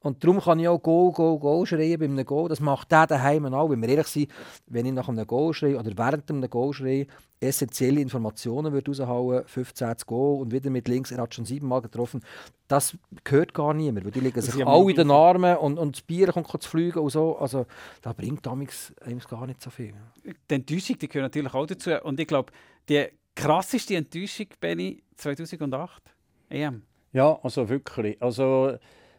[0.00, 2.46] Und darum kann ich auch Go, Go, Go schreien bei einem Go.
[2.46, 3.68] Das macht der daheim auch.
[3.68, 4.30] Wenn wir ehrlich sind,
[4.66, 7.06] wenn ich nach einem Go schreie oder während einem Go schreie,
[7.40, 12.20] essentielle Informationen würde raushauen, 15 Go und wieder mit links, er hat schon siebenmal getroffen,
[12.68, 16.02] das gehört gar niemand, weil die liegen sich alle in den Armen und, und das
[16.02, 17.36] Bier kommt zu fliegen und so.
[17.38, 17.66] Also
[18.02, 18.92] das bringt damals
[19.28, 19.94] gar nicht so viel.
[20.24, 21.90] Die Enttäuschung, die gehört natürlich auch dazu.
[22.02, 22.52] Und ich glaube,
[22.88, 26.02] die krasseste Enttäuschung, Benny, 2008,
[26.50, 26.82] EM.
[27.12, 28.20] Ja, also wirklich.
[28.20, 28.76] Also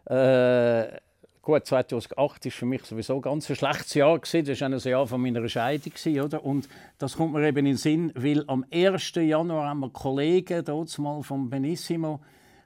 [0.10, 0.98] äh,
[1.42, 4.46] gut, 2008 war für mich sowieso ganz ein schlechtes Jahr gewesen.
[4.46, 5.94] Das war ein Jahr von meiner Scheidung
[6.24, 6.44] oder?
[6.44, 6.68] Und
[6.98, 9.16] das kommt mir eben in den Sinn, weil am 1.
[9.16, 10.66] Januar haben wir Kollegen
[10.98, 12.20] mal vom Benissimo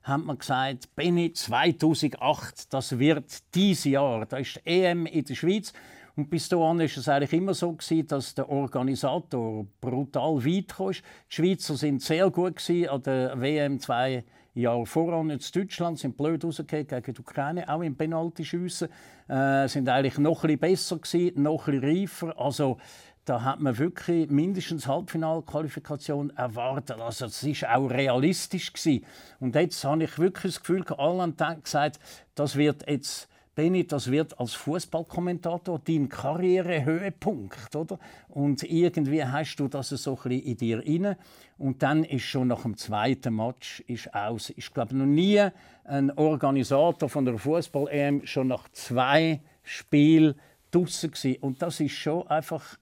[0.04, 4.26] haben wir gesagt, Benny 2008, das wird dieses Jahr.
[4.26, 5.72] Da ist die EM in der Schweiz.
[6.16, 10.92] Und bis dahin war es eigentlich immer so, gewesen, dass der Organisator brutal weit kam.
[10.92, 14.24] Die Schweizer sind sehr gut an der WM 2
[14.56, 18.90] Jahre voran in Deutschland sind blöd rausgekommen gegen die Ukraine, auch im Penaltyschiessen.
[19.28, 22.40] Äh, sind eigentlich noch ein besser gewesen, noch ein reifer.
[22.40, 22.78] Also
[23.26, 27.00] da hat man wirklich mindestens Halbfinalqualifikation erwartet.
[27.00, 29.06] Also das ist auch realistisch gewesen.
[29.40, 32.00] Und jetzt habe ich wirklich das Gefühl, alle haben gesagt,
[32.36, 38.00] das wird jetzt Benny, das wird als Fußballkommentator dein Karrierehöhepunkt, oder?
[38.30, 41.18] Und irgendwie hast du das so ein in dir inne
[41.60, 44.52] und dann ist schon nach dem zweiten Match ist aus.
[44.56, 45.48] Ich glaube noch nie
[45.84, 50.34] ein Organisator von der Fußball EM schon nach zwei Spielen
[50.72, 51.38] draußen gewesen.
[51.42, 52.78] und das ist schon einfach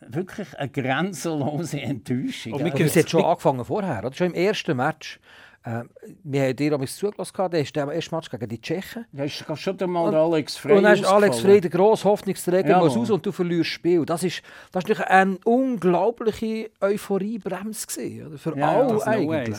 [0.00, 2.54] wirklich eine grenzenlose Enttäuschung.
[2.54, 4.14] Und wir haben schon angefangen vorher, oder?
[4.14, 5.20] schon im ersten Match
[5.64, 5.82] äh,
[6.24, 9.04] wir haben dir damals zugelassen, der ist der erste Match gegen die Tschechen.
[9.12, 12.78] Ja, ist schon einmal Alex Frey Und dann ist Alex Frey der grosse Hoffnungsträger, ja,
[12.78, 14.06] muss raus und du verlierst das Spiel.
[14.06, 14.42] Das ist,
[14.72, 19.58] das ist eine unglaubliche Euphoriebremse gewesen, für ja, alle eigentlich.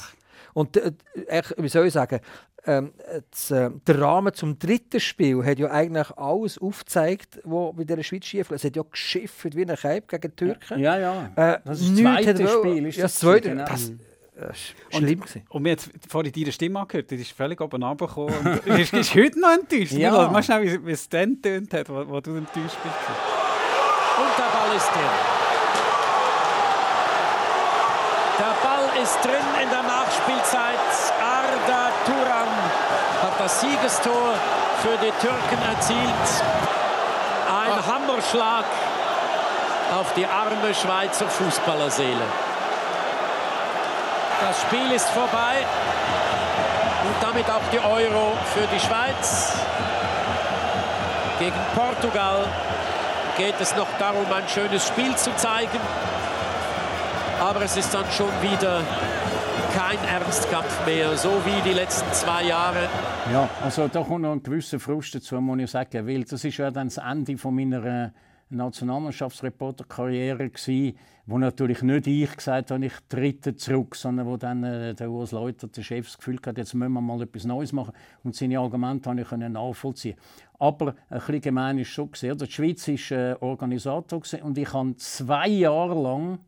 [0.53, 0.91] Und äh,
[1.57, 2.19] wie soll ich sagen,
[2.65, 2.93] ähm,
[3.29, 8.03] das, äh, der Rahmen zum dritten Spiel hat ja eigentlich alles aufgezeigt, was bei der
[8.03, 10.79] Schweiz schief Es hat ja geschifft wie ein Kalb gegen die Türken.
[10.79, 11.31] Ja, ja.
[11.35, 12.85] Äh, das ist das zweite Spiel.
[12.85, 13.49] Ist ja, das zweite.
[13.49, 13.65] Genau.
[13.65, 13.91] Das,
[14.35, 15.21] das war schlimm.
[15.21, 18.35] Und, und wir haben vorhin deine Stimme angehört, die ist völlig oben runtergekommen.
[18.37, 19.91] und du bist heute noch enttäuscht.
[19.91, 20.29] Ja.
[20.29, 22.95] Mal schnell, wie, wie es dann tönt hat, wo, wo du enttäuscht bist.
[24.17, 25.41] Und der Ball ist drin.
[28.39, 30.79] Der Ball ist drin in der Nachspielzeit.
[31.21, 32.47] Arda Turan
[33.21, 34.33] hat das Siegestor
[34.81, 36.43] für die Türken erzielt.
[37.47, 37.87] Ein Ach.
[37.87, 38.65] Hammerschlag
[39.99, 42.50] auf die arme Schweizer Fußballerseele.
[44.41, 45.65] Das Spiel ist vorbei
[47.05, 49.53] und damit auch die Euro für die Schweiz.
[51.37, 52.45] Gegen Portugal
[53.37, 55.79] geht es noch darum, ein schönes Spiel zu zeigen.
[57.39, 58.81] Aber es ist dann schon wieder
[59.75, 62.89] kein Ernstkampf mehr, so wie die letzten zwei Jahre.
[63.31, 66.57] Ja, also da kommt noch ein gewisser Frust dazu, muss ich sagen, weil das ist
[66.57, 68.11] ja dann das Ende von meiner
[68.51, 74.93] Nationalmannschaftsreporterkarriere gsi, wo natürlich nicht ich gesagt habe, ich trete zurück, sondern wo dann äh,
[74.93, 77.93] der Urs Leuter, der Chef, das Gefühl hatte, jetzt müssen wir mal etwas Neues machen
[78.23, 80.17] und seine Argumente habe ich nachvollziehen.
[80.59, 82.37] Aber ein bisschen gemein ist schon gesehen.
[82.37, 86.39] Die Schweiz war äh, Organisator und ich habe zwei Jahre lang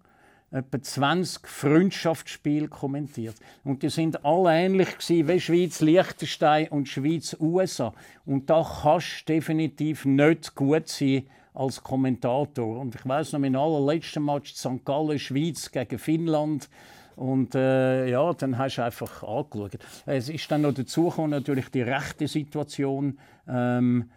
[0.53, 3.35] etwa 20 Freundschaftsspiele kommentiert.
[3.63, 7.93] Und die sind alle ähnlich gewesen, wie Schweiz, Liechtenstein und Schweiz, USA.
[8.25, 12.79] Und da kannst du definitiv nicht gut sein als Kommentator.
[12.79, 14.83] Und ich weiß noch, mein allerletzter Match St.
[14.83, 16.69] Gallen, Schweiz gegen Finnland.
[17.15, 19.77] Und äh, ja, dann hast du einfach angeschaut.
[20.05, 24.09] Es ist dann noch dazu gekommen, natürlich die rechte Situation, ähm,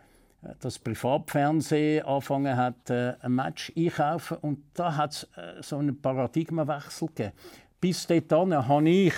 [0.60, 4.38] dass Privatfernsehen angefangen hat, äh, ein Match einkaufen.
[4.38, 7.32] Und da hat es äh, so einen Paradigmenwechsel gegeben.
[7.80, 9.14] Bis dahin habe ich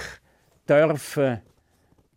[0.68, 1.40] dürfen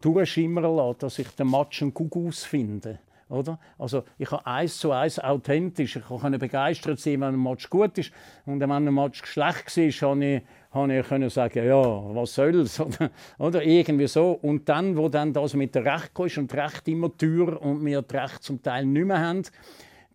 [0.01, 2.99] durchschimmern lassen, dass ich den Match gut ausfinde.
[3.31, 3.57] Oder?
[3.77, 5.95] Also ich habe eins zu eins authentisch.
[5.95, 8.11] Ich kann begeistert sein, wenn ein Match gut ist.
[8.45, 10.41] Und wenn ein Match schlecht war, habe ich,
[10.71, 11.81] habe ich können sagen, ja,
[12.15, 12.79] was soll's?
[12.79, 14.31] Oder, oder irgendwie so.
[14.31, 18.01] Und dann, wo dann das mit der Recht ist und Recht immer teuer und wir
[18.01, 19.43] das Recht zum Teil nicht mehr haben,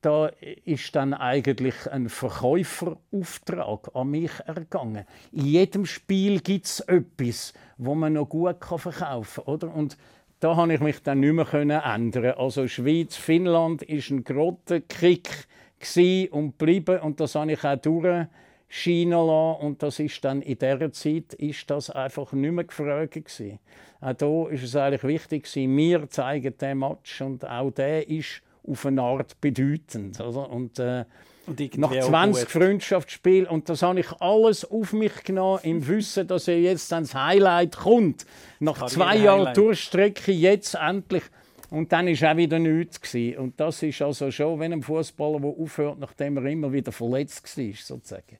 [0.02, 0.30] da
[0.64, 5.04] ist dann eigentlich ein Verkäuferauftrag an mich ergangen.
[5.32, 8.92] In jedem Spiel gibt es etwas, wo man noch gut verkaufen
[9.44, 9.44] kann.
[9.46, 9.74] Oder?
[9.74, 9.96] Und
[10.46, 12.34] da habe ich mich dann nicht mehr ändern.
[12.38, 15.28] Also Schweiz, Finnland ist ein Grottenkrieg
[16.30, 19.66] und geblieben und das habe ich auch durchscheinen lassen.
[19.66, 23.58] Und das ist dann in dieser Zeit ist das einfach nicht mehr gefragt gewesen.
[24.00, 28.40] Auch da ist es eigentlich wichtig gewesen, wir zeigen den Match und auch der ist
[28.62, 30.20] auf eine Art bedeutend.
[30.20, 30.48] Oder?
[30.48, 31.06] Und, äh,
[31.76, 33.46] nach 20 Freundschaftsspielen.
[33.46, 37.76] Und das habe ich alles auf mich genommen, im Wissen, dass er jetzt ans Highlight
[37.76, 38.26] kommt.
[38.60, 41.22] Nach zwei Jahren Durchstrecke, jetzt endlich.
[41.70, 43.00] Und dann war auch wieder nichts.
[43.00, 43.38] Gewesen.
[43.38, 47.56] Und das ist also schon, wenn ein Fußballer, der aufhört, nachdem er immer wieder verletzt
[47.58, 48.38] war, sozusagen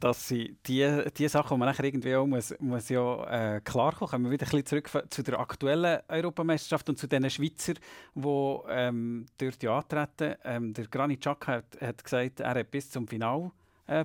[0.00, 3.94] dass sie die, die Sachen, die man nachher irgendwie auch muss, muss ja äh, klar
[3.94, 7.74] kommen, wir wieder ein bisschen zurück zu der aktuellen Europameisterschaft und zu den Schweizer,
[8.14, 10.36] die ähm, dort ja antreten.
[10.44, 13.50] Ähm, der Granit Xhaka hat, hat gesagt, er hat bis zum Final
[13.86, 14.04] äh.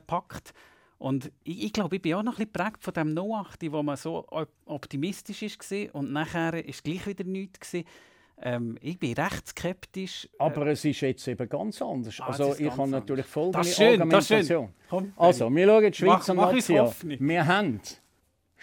[0.97, 3.83] Und ich, ich glaube, ich bin auch noch ein bisschen geprägt von dem No-8, wo
[3.83, 4.25] man so
[4.65, 7.59] optimistisch war und nachher war es gleich wieder nichts.
[7.59, 7.87] Gewesen.
[8.45, 10.25] Ähm, ich bin recht skeptisch.
[10.25, 12.19] Äh, Aber es ist jetzt eben ganz anders.
[12.19, 14.65] Ah, also ich habe natürlich folgende das schön, Argumentation.
[14.65, 16.91] Das Komm, also, wir schauen die Schweizer Nation.
[17.19, 17.79] Wir haben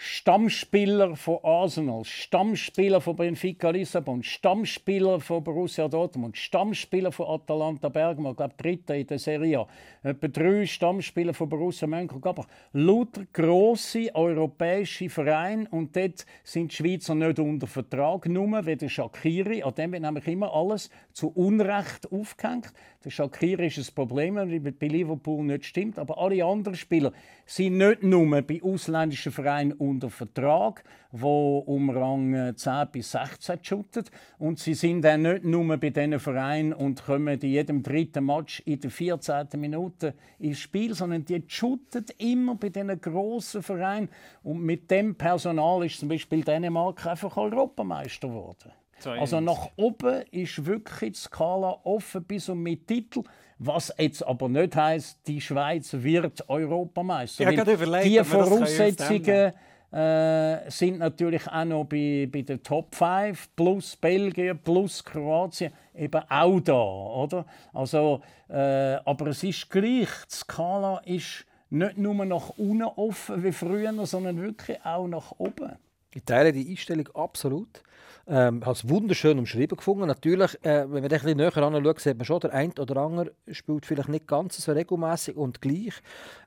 [0.03, 8.33] Stammspieler von Arsenal, Stammspieler von Benfica Lissabon, Stammspieler von Borussia Dortmund, Stammspieler von Atalanta Bergamo,
[8.33, 9.67] glaube Dritter in der Serie A,
[10.01, 12.47] etwa drei Stammspieler von Borussia Mönchengladbach.
[12.73, 18.89] Lauter grosse europäische Vereine und dort sind die Schweizer nicht unter Vertrag, nur wie der
[18.89, 22.73] Shakiri, an dem wird nämlich immer alles zu Unrecht aufgehängt.
[23.05, 27.11] Der Shakiri ist ein Problem, weil bei Liverpool nicht stimmt, aber alle anderen Spieler
[27.45, 33.59] sind nicht nur bei ausländischen Vereinen unter Vertrag, wo um Rang 10 äh, bis 16
[33.61, 34.11] shootet.
[34.39, 38.61] Und sie sind dann nicht nur bei diesen Vereinen und kommen in jedem dritten Match
[38.65, 39.47] in der 14.
[39.57, 44.09] Minute ins Spiel, sondern die shooten immer bei diesen grossen Vereinen.
[44.43, 48.71] Und mit dem Personal ist zum Beispiel Dänemark einfach Europameister geworden.
[49.05, 53.23] Also nach oben ist wirklich die Skala offen bis und mit Titel.
[53.57, 57.51] Was jetzt aber nicht heißt, die Schweiz wird Europameister.
[57.51, 59.53] Ja, die Voraussetzungen
[59.91, 66.21] äh, sind natürlich auch noch bei, bei den Top 5 plus Belgien plus Kroatien eben
[66.29, 67.45] auch da, oder?
[67.73, 73.51] Also, äh, aber es ist gleich, die Skala ist nicht nur nach unten offen wie
[73.51, 75.73] früher, sondern wirklich auch nach oben.
[76.13, 77.81] Ich teile die Einstellung absolut.
[78.27, 80.07] Ähm, habe es wunderschön umschrieben gefunden.
[80.07, 83.31] Natürlich, äh, wenn man ein bisschen näher anschaut, sieht man schon, der eine oder andere
[83.51, 86.01] spielt vielleicht nicht ganz so regelmäßig und gleich.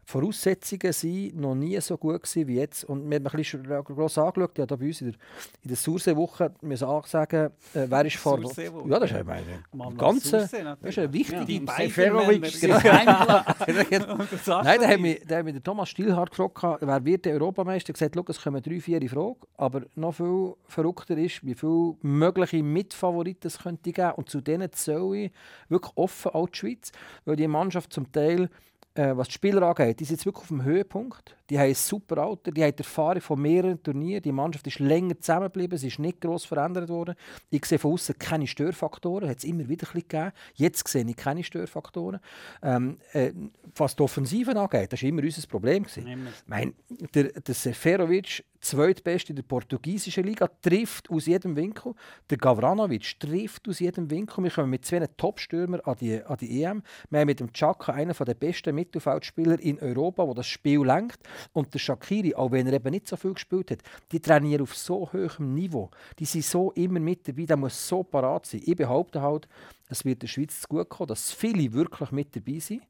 [0.07, 2.85] Die Voraussetzungen waren noch nie so gut gewesen wie jetzt.
[2.85, 5.17] Und wir haben ein bisschen gross angeschaut, ja, da bei uns in der,
[5.63, 8.39] in der Sursee-Woche müssen auch sagen, äh, wer ist vor...
[8.39, 10.39] Ja, das ist ja meine ganze...
[10.39, 11.45] Das ist eine wichtige...
[11.45, 12.61] Die Seferovic.
[12.61, 12.79] Genau.
[14.63, 17.95] Nein, da haben wir, da haben wir Thomas Stilhardt gefragt, wer wird der Europameister?
[17.95, 19.37] Er hat gesagt, es kommen drei, vier in Frage.
[19.57, 24.13] Aber noch viel verrückter ist, wie viele mögliche Mitfavoriten es könnte geben.
[24.17, 25.33] Und zu denen soll ich
[25.69, 26.93] wirklich offen auch die Schweiz,
[27.25, 28.51] weil die Mannschaft zum Teil
[28.95, 31.37] äh, was die Spieler angeht, die sind jetzt wirklich auf dem Höhepunkt.
[31.51, 34.23] Die haben ein super Alter, die haben Erfahrung von mehreren Turnieren.
[34.23, 37.17] Die Mannschaft ist länger zusammengeblieben, sie ist nicht gross verändert worden.
[37.51, 40.33] Ich sehe von außen keine Störfaktoren, hat es immer wieder ein gegeben.
[40.55, 42.21] Jetzt sehe ich keine Störfaktoren.
[42.63, 43.33] Ähm, äh,
[43.75, 45.87] was die Offensive angeht, das war immer unser Problem.
[45.87, 46.07] Ich
[46.47, 46.73] meine,
[47.15, 51.95] der, der Seferovic zweitbeste in der portugiesischen Liga, trifft aus jedem Winkel.
[52.31, 54.43] Der Gavranovic trifft aus jedem Winkel.
[54.43, 56.83] Wir kommen mit zwei Top-Stürmern an die, an die EM.
[57.11, 61.21] Wir haben mit dem Chaka einen der besten Mittelfeldspieler in Europa, der das Spiel lenkt.
[61.53, 64.75] Und der Shakiri, auch wenn er eben nicht so viel gespielt hat, die trainieren auf
[64.75, 65.91] so hohem Niveau.
[66.19, 68.63] Die sind so immer mit dabei, der muss so parat sein.
[68.65, 69.47] Ich behaupte halt,
[69.89, 72.83] es wird der Schweiz gut kommen, dass viele wirklich mit dabei sind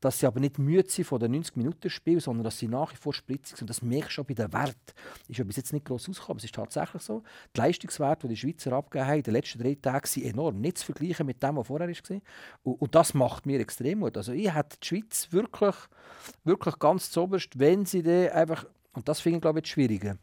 [0.00, 2.92] dass sie aber nicht müde sind von den 90 Minuten Spiel, sondern dass sie nach
[2.92, 3.68] wie vor spritzig sind.
[3.68, 4.94] Das merkst du schon bei den Wert.
[5.28, 7.22] Ist ja bis jetzt nicht gross ausgekommen, es ist tatsächlich so.
[7.54, 10.60] Die Leistungswerte, die die Schweizer abgegeben haben in den letzten drei Tagen, sind enorm.
[10.60, 12.20] Nicht zu vergleichen mit dem, was vorher war.
[12.62, 14.16] Und, und das macht mir extrem gut.
[14.16, 15.74] Also ich hätte die Schweiz wirklich,
[16.44, 20.18] wirklich ganz zuoberst, wenn sie dann einfach, und das finde ich glaube ich das Schwierige,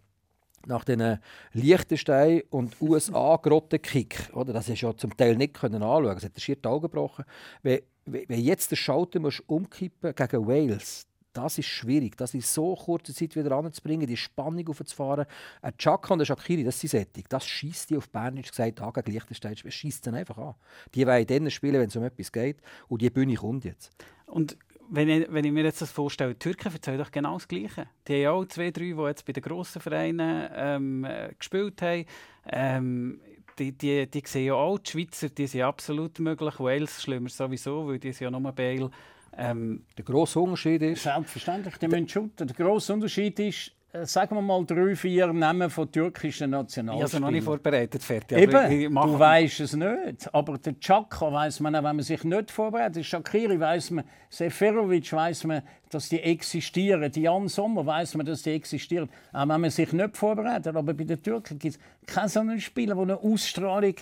[0.65, 1.19] nach den
[1.53, 6.35] Liechtenstein und USA Grottenkick, oder das ist ja zum Teil nicht können anschauen, es hat
[6.35, 7.25] der schier die Augen gebrochen.
[7.61, 12.17] Wenn jetzt der Schalter musst umkippen gegen Wales, das ist schwierig.
[12.17, 15.27] Das in so kurzer Zeit wieder anzubringen, die Spannung aufzufahren.
[15.61, 17.29] Ein Chaka und ein Shakiri, das sind Sättig.
[17.29, 19.55] Das schießt die auf Bernisch gesagt an gegen Liechtenstein.
[19.55, 20.55] schießt dann einfach an.
[20.95, 22.57] Die wollen dann spielen, wenn es um etwas geht.
[22.87, 23.91] Und die Bühne kommt jetzt.
[24.25, 24.57] Und
[24.89, 27.87] wenn ich, wenn ich mir jetzt das vorstelle, die Türken erzählen doch genau das Gleiche.
[28.07, 32.05] Die haben auch zwei, drei, die jetzt bei den grossen Vereinen ähm, äh, gespielt haben.
[32.45, 33.21] Ähm,
[33.59, 36.59] die, die, die sehen ja auch, die Schweizer die sind absolut möglich.
[36.59, 38.89] Wales schlimmer sowieso, weil die sind ja nur Bale.
[39.35, 41.03] Ähm, der grosse Unterschied ist...
[41.03, 42.47] Selbstverständlich, die müssen shooten.
[42.47, 43.71] Der grosse Unterschied ist,
[44.03, 47.07] sagen wir mal drei, vier Namen von türkischen Nationalspielern.
[47.07, 48.37] Ich habe noch nicht vorbereitet, fertig.
[48.37, 50.33] Eben, du weißt es nicht.
[50.33, 53.05] Aber der Chaka weiß man auch, wenn man sich nicht vorbereitet.
[53.05, 57.11] Shakiri weiß man, Seferovic weiß man, dass die existieren.
[57.15, 59.09] Jan Sommer weiß man, dass die existieren.
[59.31, 60.75] Auch wenn man sich nicht vorbereitet.
[60.75, 63.95] Aber bei den Türken gibt es keinen so einen Spieler, der eine Ausstrahlung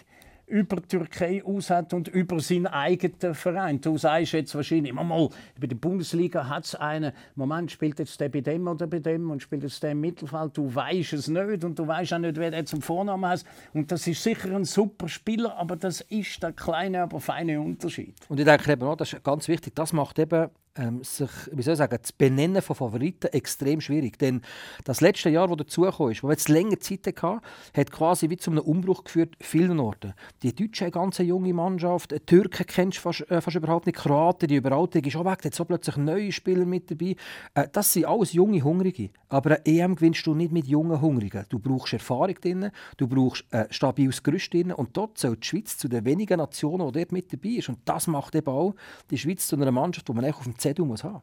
[0.48, 3.82] über die Türkei aus hat und über seinen eigenen Verein.
[3.82, 5.30] Du sagst jetzt wahrscheinlich, mal,
[5.60, 9.32] bei der Bundesliga hat es einen, Moment, spielt jetzt der bei dem oder bei dem
[9.32, 12.38] und spielt jetzt der im Mittelfeld, du weißt es nicht und du weißt auch nicht,
[12.38, 13.44] wer der zum Vornamen hat.
[13.74, 18.14] Und das ist sicher ein super Spieler, aber das ist der kleine, aber feine Unterschied.
[18.30, 21.62] Und ich denke eben auch, das ist ganz wichtig, das macht eben ähm, sich, wie
[21.62, 24.20] soll ich sagen, das Benennen von Favoriten extrem schwierig.
[24.20, 24.42] Denn
[24.84, 27.42] das letzte Jahr, das dazugekommen ist, wo wir jetzt länger Zeit hatten,
[27.76, 30.14] hat quasi wie zu einem Umbruch geführt, vielen Orten.
[30.44, 33.98] Die Deutschen, eine ganz junge Mannschaft, die Türken kennst du fast, äh, fast überhaupt nicht,
[33.98, 37.16] Kroaten, die Überalterung ist auch weg, da so plötzlich neue Spieler mit dabei.
[37.54, 39.10] Äh, das sind alles junge Hungrige.
[39.30, 41.46] Aber eine EM gewinnst du nicht mit jungen Hungrigen.
[41.50, 45.78] Du brauchst Erfahrung drin, du brauchst ein stabiles Gerüst drin und dort soll die Schweiz
[45.78, 47.70] zu den wenigen Nationen, die dort mit dabei ist.
[47.70, 48.76] Und das macht eben auch
[49.10, 51.21] die Schweiz zu einer Mannschaft, die man auf dem CDU muss haben.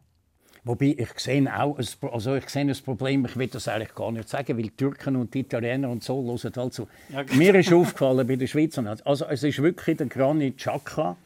[0.65, 4.13] Wobei ich sehe auch ein, also ich sehe ein Problem, ich will das eigentlich gar
[4.13, 6.87] nicht sagen, weil die Türken und die Italiener und so hören halt so.
[7.09, 11.17] Ja, Mir ist aufgefallen bei den Schweizern, also es ist wirklich der Granit Xhaka,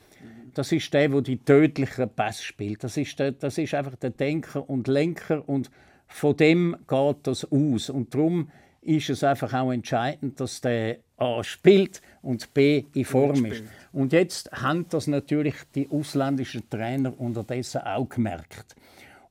[0.55, 2.83] das ist der, der die tödlichen Pass spielt.
[2.83, 5.71] Das ist, der, das ist einfach der Denker und Lenker und
[6.07, 7.91] von dem geht das aus.
[7.91, 8.51] Und darum
[8.87, 13.63] ist es einfach auch entscheidend, dass der A spielt und B in Form ist.
[13.93, 18.77] Und jetzt haben das natürlich die ausländischen Trainer unterdessen auch gemerkt.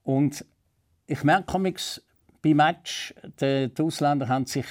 [0.04, 0.46] Und
[1.08, 1.74] ich merke
[2.42, 4.66] beim Match, die, die Ausländer haben sich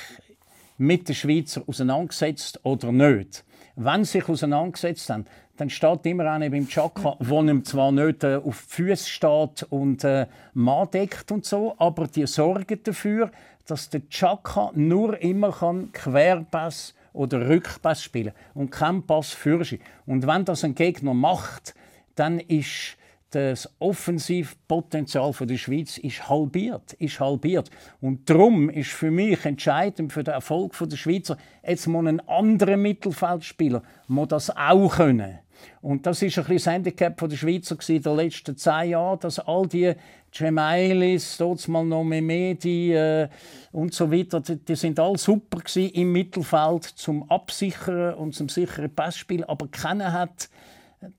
[0.77, 3.45] mit den Schweizer auseinandergesetzt oder nicht.
[3.77, 5.25] Wenn sie sich auseinandergesetzt haben,
[5.57, 9.63] dann steht immer einer beim Chaka, wo ihm zwar nicht äh, auf die Füße steht
[9.71, 13.31] und äh, Mann deckt und so, aber die sorgen dafür,
[13.67, 19.81] dass der Chaka nur immer kann Querpass oder Rückpass spielen und kein Pass fürschi.
[20.07, 21.75] Und wenn das ein Gegner macht,
[22.17, 22.97] dann ist
[23.31, 27.69] das Offensivpotenzial der Schweiz ist halbiert, ist halbiert.
[28.01, 31.37] Und darum ist für mich entscheidend für den Erfolg der Schweizer,
[31.67, 35.41] jetzt muss ein anderer Mittelfeldspieler muss das auch können.
[35.83, 39.39] Und das ist ein bisschen das Handicap der Schweizer in den letzten zehn Jahren, dass
[39.39, 39.93] all die
[40.37, 43.29] Gemeilis, dort mal noch Memedi äh,
[43.71, 48.93] und so weiter, die, die sind alle super im Mittelfeld zum Absichern und zum sicheren
[48.93, 50.49] Passspiel, aber keiner hat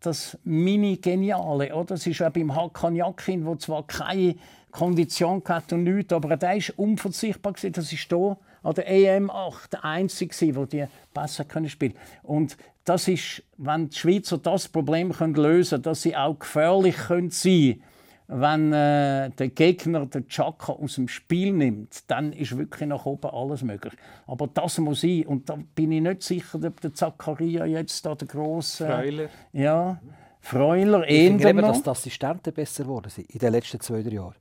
[0.01, 1.71] das Mini-Geniale.
[1.87, 4.35] Das ist auch beim Hakan Yakin, der zwar keine
[4.71, 7.53] Kondition hatte und nichts, aber der war unverzichtbar.
[7.53, 11.95] Das ist hier an der EM 8 der Einzige, der die besser spielen können.
[12.23, 17.07] Und das ist, wenn die Schweizer das Problem lösen können, dass sie auch gefährlich sein
[17.07, 17.83] können,
[18.27, 23.29] wenn äh, der Gegner den Chaka aus dem Spiel nimmt, dann ist wirklich nach oben
[23.29, 23.93] alles möglich.
[24.25, 28.15] Aber das muss ich, und da bin ich nicht sicher, ob der Zakaria jetzt da
[28.15, 28.85] der große.
[28.85, 29.29] Freuler.
[29.53, 29.99] Ja,
[30.41, 34.11] Freuler, ich finde eben, dass die Assistenten besser geworden sind in den letzten zwei, drei
[34.11, 34.35] Jahren.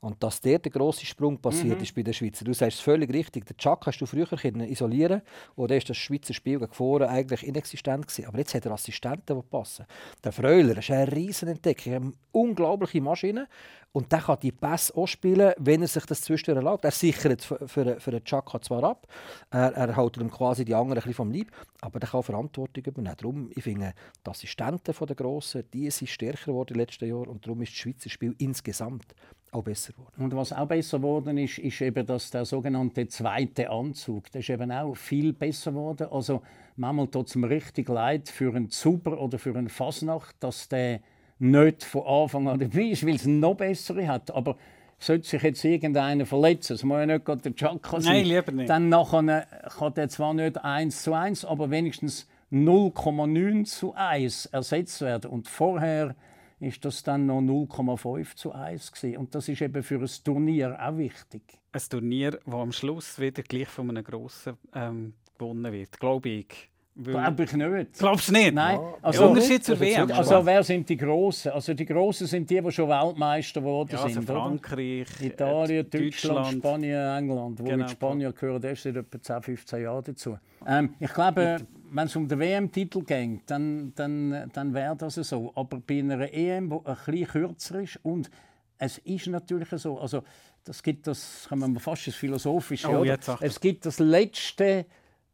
[0.00, 1.82] Und dass der der grosse Sprung passiert mhm.
[1.82, 2.44] ist bei den Schweizer.
[2.44, 3.44] Du sagst es völlig richtig.
[3.46, 5.22] Den Chuck hast du früher isolieren
[5.56, 8.26] oder ist das Schweizer Spiel gegen vorne eigentlich inexistent gewesen.
[8.26, 9.84] Aber jetzt hat er Assistenten, die passen.
[10.24, 13.46] Der Freuler ist eine riesen Entdeckung, eine unglaubliche Maschine.
[13.92, 16.84] Und der kann die Pässe auch spielen, wenn er sich das zwischendurch erlaubt.
[16.84, 19.08] Er sichert für, für, für den Chaka zwar ab,
[19.50, 21.48] er, er hält ihm quasi die anderen ein bisschen vom Leib,
[21.80, 23.16] aber er kann Verantwortung übernehmen.
[23.18, 27.26] Darum, ich finde, die Assistenten der Grossen, die sind stärker geworden in den letzten Jahren
[27.26, 29.12] und darum ist das Schweizer Spiel insgesamt
[29.52, 30.14] auch besser geworden.
[30.18, 34.50] Und was auch besser geworden ist, ist eben, dass der sogenannte zweite Anzug, der ist
[34.50, 36.08] eben auch viel besser geworden.
[36.10, 36.42] Also
[36.76, 41.00] manchmal tut es mir richtig leid für einen Zuber oder für einen Fasnacht, dass der
[41.38, 44.30] nicht von Anfang an dabei ist, weil es noch bessere hat.
[44.30, 44.56] Aber
[44.98, 48.52] sollte sich jetzt irgendeiner verletzen, es muss ja nicht gerade der Chaka sein, Nein, lieber
[48.52, 48.68] nicht.
[48.68, 49.46] dann nachher
[49.78, 55.30] kann der zwar nicht 1 zu 1, aber wenigstens 0,9 zu 1 ersetzt werden.
[55.30, 56.14] Und vorher
[56.60, 59.16] ist das dann noch 0,5 zu 1 gewesen.
[59.16, 61.42] Und das ist eben für ein Turnier auch wichtig.
[61.72, 66.70] Ein Turnier, das am Schluss wieder gleich von einem Grossen ähm, gewonnen wird, glaube ich.
[67.02, 67.98] Glaube ich nicht.
[67.98, 68.52] Glaubst du nicht?
[68.52, 68.78] Nein.
[69.00, 70.10] Also, ja, Unterschied zur WM.
[70.10, 71.52] Also wer sind die Grossen?
[71.52, 74.26] Also die Grossen sind die, die schon Weltmeister geworden ja, also sind.
[74.26, 75.26] Frankreich, oder?
[75.26, 77.60] Italien, äh, Deutschland, Deutschland, Spanien, England.
[77.60, 77.86] Wo genau.
[77.86, 80.38] die Spanier gehören erst seit etwa 10, 15 Jahren dazu.
[80.66, 81.58] Ähm, ich glaube,
[81.92, 85.52] wenn es um den WM-Titel geht, dann, dann, dann wäre das so.
[85.54, 88.30] Aber bei einer EM, die ein bisschen kürzer ist und
[88.78, 90.22] es ist natürlich so, also
[90.64, 93.04] das gibt das, kann man fast das Philosophische, oh,
[93.40, 94.86] es gibt das letzte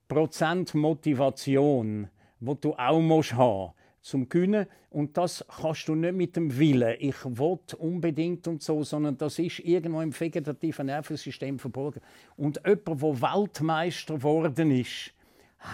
[0.09, 2.09] Prozent Motivation,
[2.41, 4.67] wo du auch musst haben zum Gewinnen.
[4.91, 9.39] Und das kannst du nicht mit dem Willen, ich will unbedingt und so, sondern das
[9.39, 12.01] ist irgendwo im vegetativen Nervensystem verborgen.
[12.37, 15.13] Und jemand, der Weltmeister geworden ist,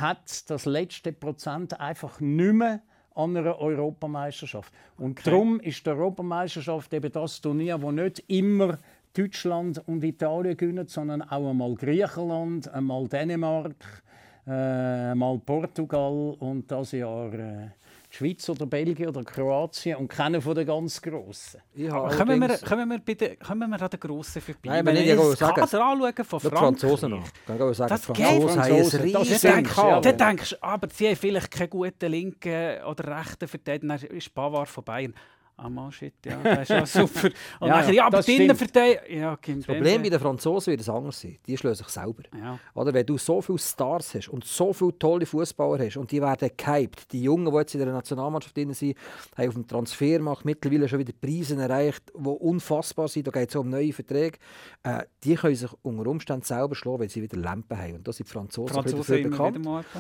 [0.01, 2.81] hat das letzte Prozent einfach nicht mehr
[3.15, 4.73] an einer Europameisterschaft.
[4.97, 5.31] Und okay.
[5.31, 8.79] darum ist die Europameisterschaft eben das Turnier, wo nicht immer
[9.15, 14.03] Deutschland und Italien gewinnen, sondern auch einmal Griechenland, einmal Dänemark,
[14.47, 17.69] äh, mal Portugal und das Jahr äh,
[18.13, 21.61] die Schweiz oder Belgien oder Kroatien und keiner von den ganz Grossen.
[21.75, 24.61] Ja, kommen, wir, kommen, wir bitte, kommen wir an den Grossen vorbei?
[24.65, 26.61] Nein, wenn ich das Kader anschauen von Frankreich.
[26.61, 27.29] Franzosen noch.
[27.47, 30.13] Kann sagen, das Franzosen haben ein riesiges Kader.
[30.13, 33.97] Dann denkst du, aber sie haben vielleicht keinen guten linken oder rechten Verteidiger.
[33.97, 35.15] Dann ist Bavard von Bayern.
[35.57, 37.29] Ah, mal shit, ja, das ist ja super.
[37.61, 39.19] Und ja, nachher, ja, aber die Innenverteidigung...
[39.19, 41.39] Ja, das Problem bei den Franzosen wird es anders sein.
[41.47, 42.23] Die schlagen sich selber.
[42.37, 42.59] Ja.
[42.75, 46.21] Oder wenn du so viele Stars hast und so viele tolle Fußballer hast und die
[46.21, 48.97] werden gehypt, die Jungen, die jetzt in der Nationalmannschaft drin sind,
[49.37, 53.27] haben auf dem Transfermarkt mittlerweile schon wieder Preise erreicht, die unfassbar sind.
[53.27, 54.39] Da geht es um neue Verträge.
[54.83, 57.97] Äh, die können sich unter Umständen selber schlagen, wenn sie wieder Lampen haben.
[57.97, 59.59] Und das sind die Franzosen, Franzosen bekannt.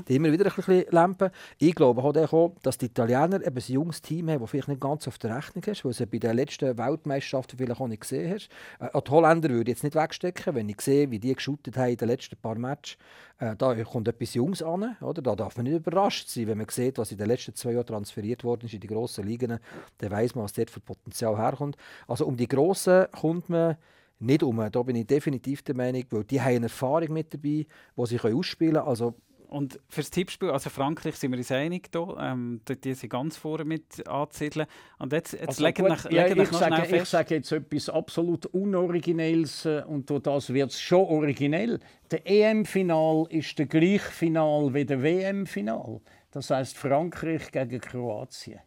[0.08, 1.30] Die immer wieder ein bisschen Lampen.
[1.58, 5.06] Ich glaube auch, dass die Italiener eben ein junges Team haben, das vielleicht nicht ganz
[5.06, 8.48] auf der Rechnung hast, weil du bei den letzten Weltmeisterschaften vielleicht auch nicht gesehen hast.
[8.80, 11.90] Äh, die Holländer würde ich jetzt nicht wegstecken, wenn ich sehe, wie die geschootet haben
[11.90, 12.96] in den letzten paar Matches.
[13.38, 15.22] Äh, da kommt etwas Jungs an, oder?
[15.22, 17.86] Da darf man nicht überrascht sein, wenn man sieht, was in den letzten zwei Jahren
[17.86, 19.58] transferiert worden ist in die grossen Ligen.
[19.98, 21.76] Dann weiß man, was dort für Potenzial herkommt.
[22.06, 23.76] Also um die Grossen kommt man
[24.20, 24.70] nicht um.
[24.70, 27.66] Da bin ich definitiv der Meinung, weil die haben eine Erfahrung mit dabei,
[27.96, 28.86] die sie ausspielen können.
[28.86, 29.14] Also
[29.52, 33.66] Und fürs Tippspiel, also Frankreich sind wir uns einig hier, ähm, die sind ganz vorne
[33.66, 34.66] mit anzusiedeln.
[34.98, 38.46] Und jetzt, jetzt Also legen nach, ja, legen ich, sage, ich sage jetzt etwas absolut
[38.46, 41.80] Unoriginelles äh, und durch das wird es schon originell.
[42.10, 46.00] Der EM-Final ist der gleiche Final wie der WM-Final.
[46.30, 48.60] Das heißt Frankreich gegen Kroatien.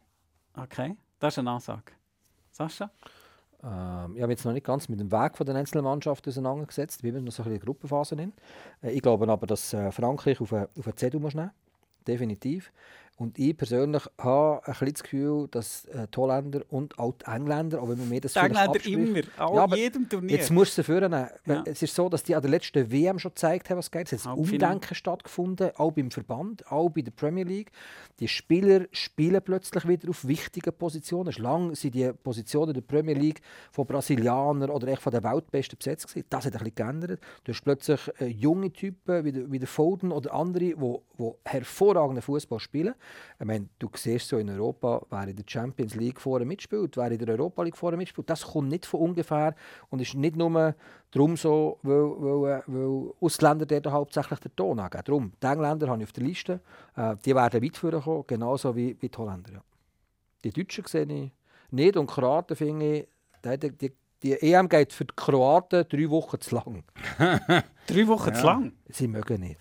[0.54, 1.94] Okay, das ist eine Ansage.
[2.52, 2.92] Sascha?
[3.66, 7.04] Ähm, ich habe jetzt noch nicht ganz mit dem Weg von den einzelnen Mannschaften auseinandergesetzt.
[7.04, 8.16] Wir sind noch so ein Gruppenphase.
[8.16, 8.34] Drin.
[8.82, 11.52] Äh, ich glaube aber, dass äh, Frankreich auf eine, auf eine Zettel muss nehmen
[12.08, 12.72] Definitiv.
[13.18, 17.26] Und ich persönlich habe ein bisschen das Gefühl, dass äh, die Holländer und auch die
[17.32, 20.36] Engländer, auch wenn man mir das Die Engländer immer, auch Ja, aber jedem Turnier.
[20.36, 21.30] Jetzt musst du sie vornehmen.
[21.46, 21.64] Ja.
[21.66, 24.12] Es ist so, dass die an der letzten WM schon gezeigt haben, was geht.
[24.12, 24.40] Es hat ein.
[24.40, 27.72] Umdenken stattgefunden, auch beim Verband, auch bei der Premier League.
[28.20, 31.34] Die Spieler spielen plötzlich wieder auf wichtigen Positionen.
[31.38, 33.42] Lang sind die Positionen der Premier League
[33.72, 36.26] von Brasilianern oder echt von den Weltbesten besetzt gewesen.
[36.30, 37.22] Das hat ein bisschen geändert.
[37.46, 42.22] Du hast plötzlich äh, junge Typen wie der, wie der Foden oder andere, die hervorragenden
[42.22, 42.94] Fußball spielen.
[43.40, 47.12] Ich meine, du siehst so in Europa, wer in der Champions League vorne mitspielt, wer
[47.12, 48.30] in der Europa League vorne mitspielt.
[48.30, 49.56] Das kommt nicht von ungefähr
[49.90, 50.76] und ist nicht nur
[51.12, 55.04] darum so, weil, weil, äh, weil Ausländer dort hauptsächlich den Ton angeben.
[55.06, 56.62] Darum, die Engländer habe ich auf der Liste.
[56.96, 59.54] Äh, die werden weit vorkommen, genauso wie, wie die Holländer.
[59.54, 59.64] Ja.
[60.44, 61.32] Die Deutschen sehe ich
[61.72, 63.08] nicht und die Kroaten finde ich,
[63.44, 63.94] die, die, die,
[64.24, 66.84] die EM geht für die Kroaten drei Wochen zu lang.
[67.88, 68.72] Drei Wochen zu lang.
[68.90, 69.60] Sie mögen nicht.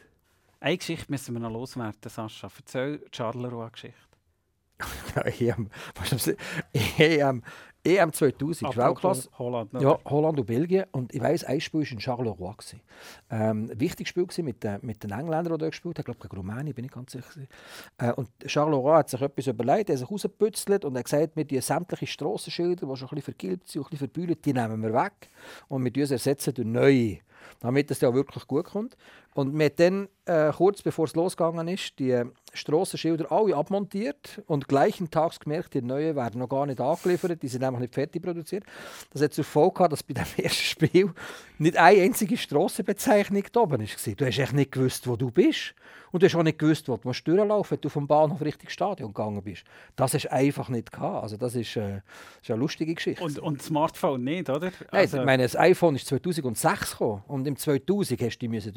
[0.64, 2.48] Eine Geschichte müssen wir noch loswerden, Sascha.
[2.56, 3.98] Erzähl die Charleroi-Geschichte.
[5.38, 5.68] EM,
[6.10, 6.34] das?
[6.72, 7.42] EM,
[7.84, 9.28] EM 2000, ist Weltklasse.
[9.38, 9.70] Holland.
[9.74, 10.86] Ja, Holland und Belgien.
[10.92, 12.54] Und ich weiss, ein Spiel war in Charleroi.
[13.28, 16.10] Ähm, ein wichtiges Spiel gewesen mit, den, mit den Engländern, die dort gespielt haben.
[16.10, 17.42] Ich glaube, gegen Rumänien, bin ich ganz sicher.
[17.98, 21.44] Äh, und Charleroi hat sich etwas überlegt, er hat sich rausgepützelt und hat gesagt, wir
[21.44, 24.82] die sämtliche Strassenschilder, die schon ein bisschen vergilbt sind und ein bisschen verbühlt, die nehmen
[24.82, 25.28] wir weg
[25.68, 27.18] und wir ersetzen durch neue,
[27.60, 28.96] damit es ja wirklich gut kommt.
[29.34, 32.22] Und wir haben dann, äh, kurz bevor es losgegangen ist, die
[32.52, 37.48] Strassenschilder alle abmontiert und gleichen Tags gemerkt, die neuen werden noch gar nicht angeliefert, die
[37.48, 38.64] sind nämlich nicht fertig produziert.
[39.12, 41.12] Das hat zur Folge gehabt, dass bei dem ersten Spiel
[41.58, 44.14] nicht eine einzige Strassenbezeichnung da oben war.
[44.14, 45.74] Du hast echt nicht gewusst, wo du bist.
[46.12, 48.40] Und du hast auch nicht gewusst, wo du musst durchlaufen musst, wenn du vom Bahnhof
[48.40, 49.64] Richtung Stadion gegangen bist.
[49.96, 51.24] Das hast du einfach nicht gehabt.
[51.24, 52.02] Also das ist, äh, das
[52.42, 53.24] ist eine lustige Geschichte.
[53.24, 54.66] Und, und Smartphone nicht, oder?
[54.66, 58.48] Nein, Also, ich meine, das iPhone ist 2006 gekommen und im 2000 hast du die
[58.48, 58.72] müssen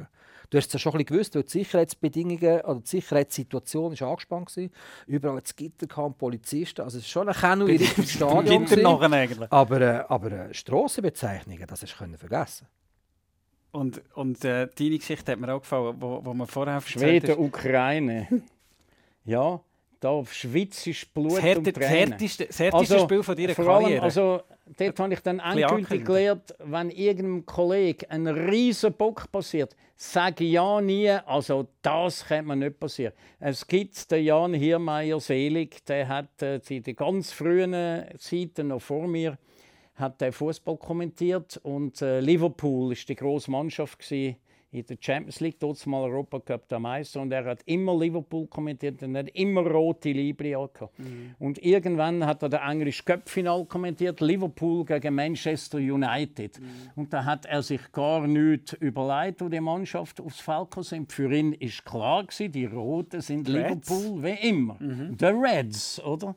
[0.00, 0.20] durchfragen.
[0.50, 4.02] Du hast es ja schon ein bisschen gewusst, weil die Sicherheitsbedingungen oder die Sicherheitssituation ist
[4.02, 4.68] angespannt war.
[5.06, 6.82] Überall hat es Gitter gehabt, Polizisten.
[6.82, 8.64] Also es ist schon ein Kennu in Richtung Stadion.
[8.64, 9.52] Gitter nachher eigentlich.
[9.52, 12.66] Aber, äh, aber äh, Strassenbezeichnungen, das hast du können vergessen.
[13.70, 17.38] Und, und äh, deine Geschichte hat mir auch gefallen, wo, wo man vorher Schweden.
[17.38, 18.26] Ukraine.
[19.24, 19.60] ja,
[20.00, 22.10] da schwitzisch Blut Das, und härte, das Tränen.
[22.12, 24.02] härteste, das härteste Spiel von deiner vor allem, Karriere.
[24.02, 24.42] Also,
[24.76, 30.80] dort habe ich dann endgültig gelernt, wenn irgendeinem Kollegen ein riesen Bock passiert, sage ja
[30.80, 33.12] nie, also das kann mir nicht passieren.
[33.38, 38.82] Es gibt den Jan Hiermeier selig, der hat äh, in den ganz frühen Zeiten noch
[38.82, 39.38] vor mir
[39.94, 44.36] hat der Fußball kommentiert und äh, Liverpool ist die große Mannschaft gewesen
[44.72, 48.46] in der Champions League, dort mal Europa Cup der Meister und er hat immer Liverpool
[48.46, 50.94] kommentiert und hat immer rote Libri angehabt.
[51.40, 56.60] Und irgendwann hat er das englische Cup Final kommentiert, Liverpool gegen Manchester United.
[56.94, 61.12] Und da hat er sich gar nichts überlegt, wo die Mannschaft aufs Feld sind.
[61.12, 63.88] Für ihn ist klar gewesen, die Roten sind Reds.
[63.90, 64.76] Liverpool wie immer.
[65.18, 66.36] The Reds, oder?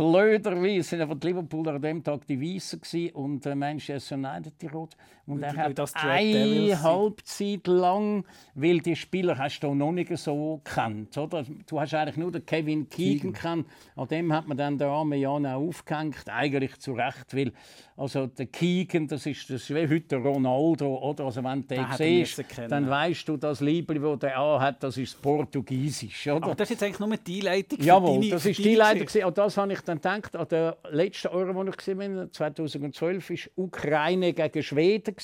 [0.00, 4.96] Blöderweise sind die Liverpooler an dem Tag die Weißen und äh, Manchester United die Rot.
[5.26, 8.24] Und er hat eine Halbzeit lang,
[8.54, 11.44] weil die Spieler hast du noch nicht so kennt, oder?
[11.66, 13.66] Du hast eigentlich nur den Kevin Keegan kennt.
[13.94, 17.52] An dem hat man dann der arme Jan auch aufgehängt, eigentlich zu Recht, weil
[17.96, 21.24] also der Keegan, das ist, das ist wie heute Ronaldo, oder?
[21.24, 25.20] Also wenn du den siehst, dann weißt du, das Liebling, das der anhat, das ist
[25.20, 26.46] Portugiesisch, oder?
[26.46, 29.32] Aber das ist jetzt eigentlich nur die Einleitung für Jawohl, deine, das ist die Leitung.
[29.34, 34.32] Das habe ich dann gedacht, an der letzten Euro, wo ich war, 2012, war Ukraine
[34.32, 35.16] gegen Schweden.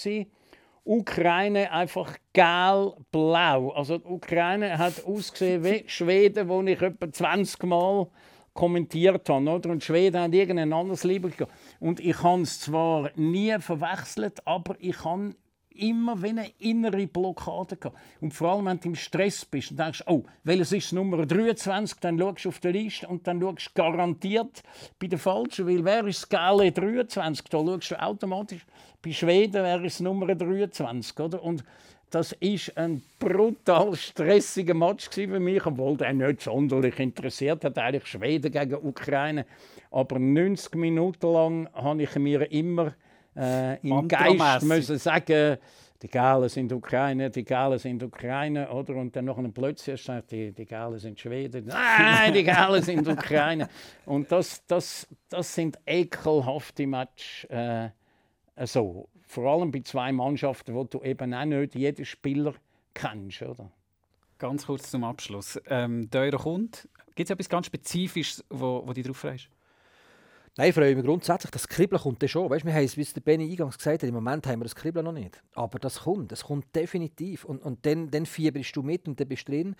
[0.85, 3.71] Ukraine einfach gel-blau.
[3.71, 8.07] Also die Ukraine hat ausgesehen wie Schweden, wo ich etwa 20 Mal
[8.55, 9.51] kommentiert habe.
[9.51, 9.71] Oder?
[9.71, 11.53] Und Schweden haben irgendein anderes Lieber gehabt.
[11.81, 15.35] Und ich habe es zwar nie verwechselt, aber ich habe
[15.79, 17.99] immer wie eine innere Blockade gehabt.
[18.21, 21.99] Und vor allem, wenn du im Stress bist und denkst, oh, welches ist Nummer 23,
[22.01, 24.63] dann schaust du auf die Liste und dann schaust du garantiert
[24.99, 27.47] bei der falschen, weil wer ist Skala 23?
[27.49, 28.67] Da schaust du automatisch.
[29.03, 31.43] Bei Schweden wäre es Nummer 23, oder?
[31.43, 31.65] Und
[32.11, 38.07] das ist ein brutal stressiger Match für mich, obwohl der nicht sonderlich interessiert hat, eigentlich
[38.07, 39.45] Schweden gegen Ukraine.
[39.91, 42.95] Aber 90 Minuten lang habe ich mir immer
[43.37, 45.59] äh, im Geist müssen sagen,
[46.03, 48.97] die Galen sind Ukraine, die Galen sind Ukraine, oder?
[48.97, 51.67] Und dann noch plötzlich sagt die, die Galen sind Schweden.
[51.67, 53.69] Nein, die Galen sind Ukraine.
[54.05, 57.45] Und das, das, das sind ekelhafte Matches.
[57.51, 57.91] Äh,
[58.65, 59.09] so.
[59.29, 62.55] Vor allem bei zwei Mannschaften, wo du eben auch nicht jeden Spieler
[62.95, 63.71] kennst, oder?
[64.39, 65.61] Ganz kurz zum Abschluss.
[65.69, 66.89] Ähm, der Euro kommt.
[67.15, 69.49] Gibt es etwas ganz Spezifisches, wo, wo dich drauf freust?
[70.59, 72.49] Nein, ich freue mich grundsätzlich, das Kribbeln kommt dann schon.
[72.49, 74.65] Weißt, wir haben es, wie es der Benny eingangs gesagt hat, im Moment haben wir
[74.65, 75.43] das Kribbeln noch nicht.
[75.55, 77.45] Aber das kommt, das kommt definitiv.
[77.45, 79.77] Und, und dann, dann fieberst du mit und dann bist du drin.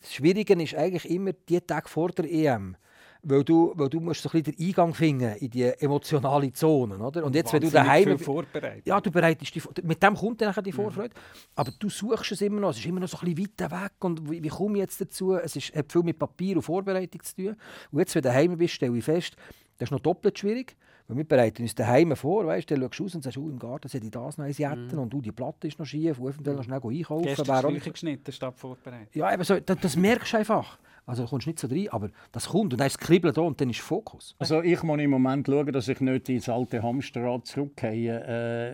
[0.00, 2.76] Das Schwierige ist eigentlich immer die Tage vor der EM.
[3.22, 6.96] Weil du, weil du musst so ein bisschen den Eingang finden in die emotionale Zone,
[6.96, 7.24] oder?
[7.24, 8.16] Und jetzt, wenn du daheim...
[8.16, 8.86] vorbereitet.
[8.86, 11.12] Ja, du bereitest dich Mit dem kommt dann die Vorfreude.
[11.12, 11.50] Mhm.
[11.56, 12.70] Aber du suchst es immer noch.
[12.70, 13.92] Es ist immer noch so ein bisschen weiter weg.
[13.98, 15.34] Und wie, wie komme ich jetzt dazu?
[15.34, 17.56] Es ist, hat viel mit Papier und Vorbereitung zu tun.
[17.90, 19.36] Und jetzt, wenn du daheim bist, stelle ich fest,
[19.80, 20.76] das ist noch doppelt schwierig.
[21.08, 23.58] Weil wir bereiten uns daheim vor, weißt, dann schaust du aus und sagst, oh, im
[23.58, 24.98] Garten sollte ich das noch jetten mm.
[24.98, 27.24] und du, die Platte ist noch schief, und eventuell noch schnell einkaufen.
[27.24, 27.92] Gestern nicht...
[27.92, 29.16] geschnitten statt vorbereitet.
[29.16, 30.78] Ja, eben so, das, das merkst du einfach.
[31.06, 33.40] Also du kommst nicht so rein, aber das kommt und dann ist das Kribbeln da
[33.40, 34.36] und dann ist Fokus.
[34.38, 38.20] Also ich muss im Moment schauen, dass ich nicht ins alte Hamsterrad zurückgehe,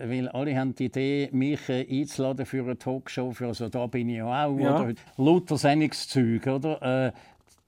[0.03, 3.87] äh, weil alle haben die Idee, mich äh, einzuladen für eine Talkshow, für, also da
[3.87, 4.83] bin ich ja auch, ja.
[4.83, 4.93] oder?
[5.15, 7.07] Lauter Sendungszeug, oder?
[7.07, 7.11] Äh,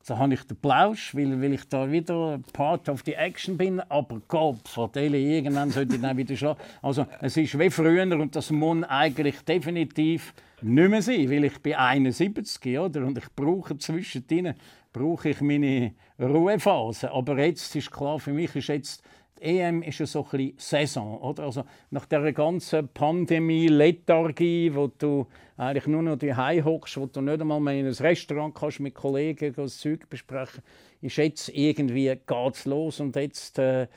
[0.09, 3.79] da habe ich den Plausch, weil, weil ich da wieder Part of the Action bin.
[3.79, 6.61] Aber Gott, vertelle irgendwann sollte ich dann wieder schlafen.
[6.81, 11.59] Also es ist wie früher und das muss eigentlich definitiv nicht mehr sein, weil ich
[11.61, 13.05] bin 71 oder?
[13.05, 14.55] und ich brauche zwischendrin
[14.91, 17.11] brauche ich meine Ruhephase.
[17.11, 19.03] Aber jetzt ist klar, für mich ist jetzt
[19.39, 21.43] die EM ist ja so ein Saison, oder?
[21.43, 25.27] Also nach der ganzen Pandemie, Lethargie, wo du
[25.59, 28.95] eigentlich nur noch die hockst, wo du nicht einmal mehr in ein Restaurant kannst mit
[28.95, 30.63] Kollegen das Zeug besprechen,
[31.01, 33.87] ist jetzt irgendwie geht's los und jetzt äh,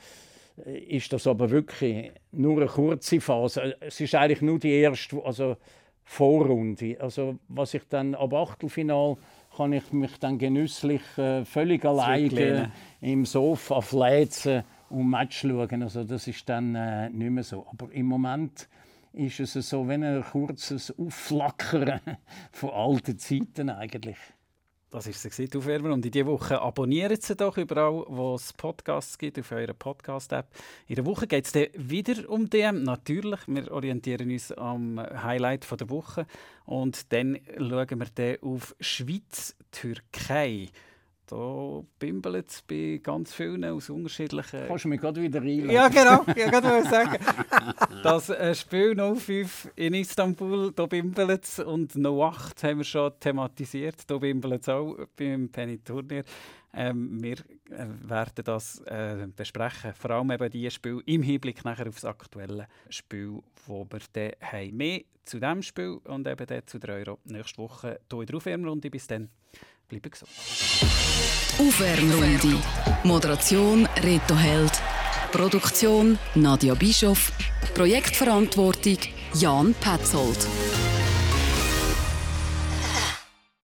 [0.65, 3.75] ist das aber wirklich nur eine kurze Phase.
[3.79, 5.55] Es ist eigentlich nur die erste, also
[6.03, 6.97] Vorrunde.
[6.99, 9.15] Also was ich dann ab Achtelfinal
[9.55, 15.81] kann ich mich dann genüsslich äh, völlig alleine im Sofa fläzen und Match schauen.
[15.81, 17.65] Also das ist dann äh, nicht mehr so.
[17.71, 18.67] Aber im Moment
[19.13, 22.01] ist es so wie ein kurzes Aufflackern
[22.51, 24.17] von alten Zeiten eigentlich.
[24.93, 25.91] Das ist es die Aufwärmer.
[25.91, 30.47] Und in dieser Woche abonnieren Sie doch überall, wo es Podcasts gibt, auf eurer Podcast-App.
[30.87, 32.83] In der Woche geht es dann wieder um DM.
[32.83, 36.27] Natürlich, wir orientieren uns am Highlight der Woche.
[36.65, 40.69] Und dann schauen wir dann auf Schweiz-Türkei.
[41.33, 44.67] Da bimbelt es bei ganz vielen aus unterschiedlichen...
[44.67, 45.71] Kannst du mich gerade wieder reinlassen?
[45.71, 46.21] Ja, genau.
[46.27, 47.17] Ich wollte sagen.
[48.03, 51.57] Das äh, Spiel 05 in Istanbul, da bimbelt es.
[51.57, 54.03] Und 08 haben wir schon thematisiert.
[54.05, 56.23] Da bimbelt es auch beim Penny-Turnier.
[56.71, 57.37] Ähm, wir
[57.71, 59.93] äh, werden das äh, besprechen.
[59.95, 64.33] Vor allem eben dieses Spiel im Hinblick nachher auf das aktuelle Spiel, wo wir dann
[64.39, 64.77] haben.
[64.77, 68.35] Mehr zu diesem Spiel und eben dann zu der Euro nächste Woche hier in der
[68.35, 68.91] Aufwärmrunde.
[68.91, 69.29] Bis dann.
[69.93, 70.31] Bleiben gesund.
[71.59, 72.57] Aufwärmrunde.
[73.03, 74.71] Moderation Reto Held.
[75.31, 77.31] Produktion Nadia Bischoff.
[77.75, 78.97] Projektverantwortung
[79.35, 80.47] Jan Petzold.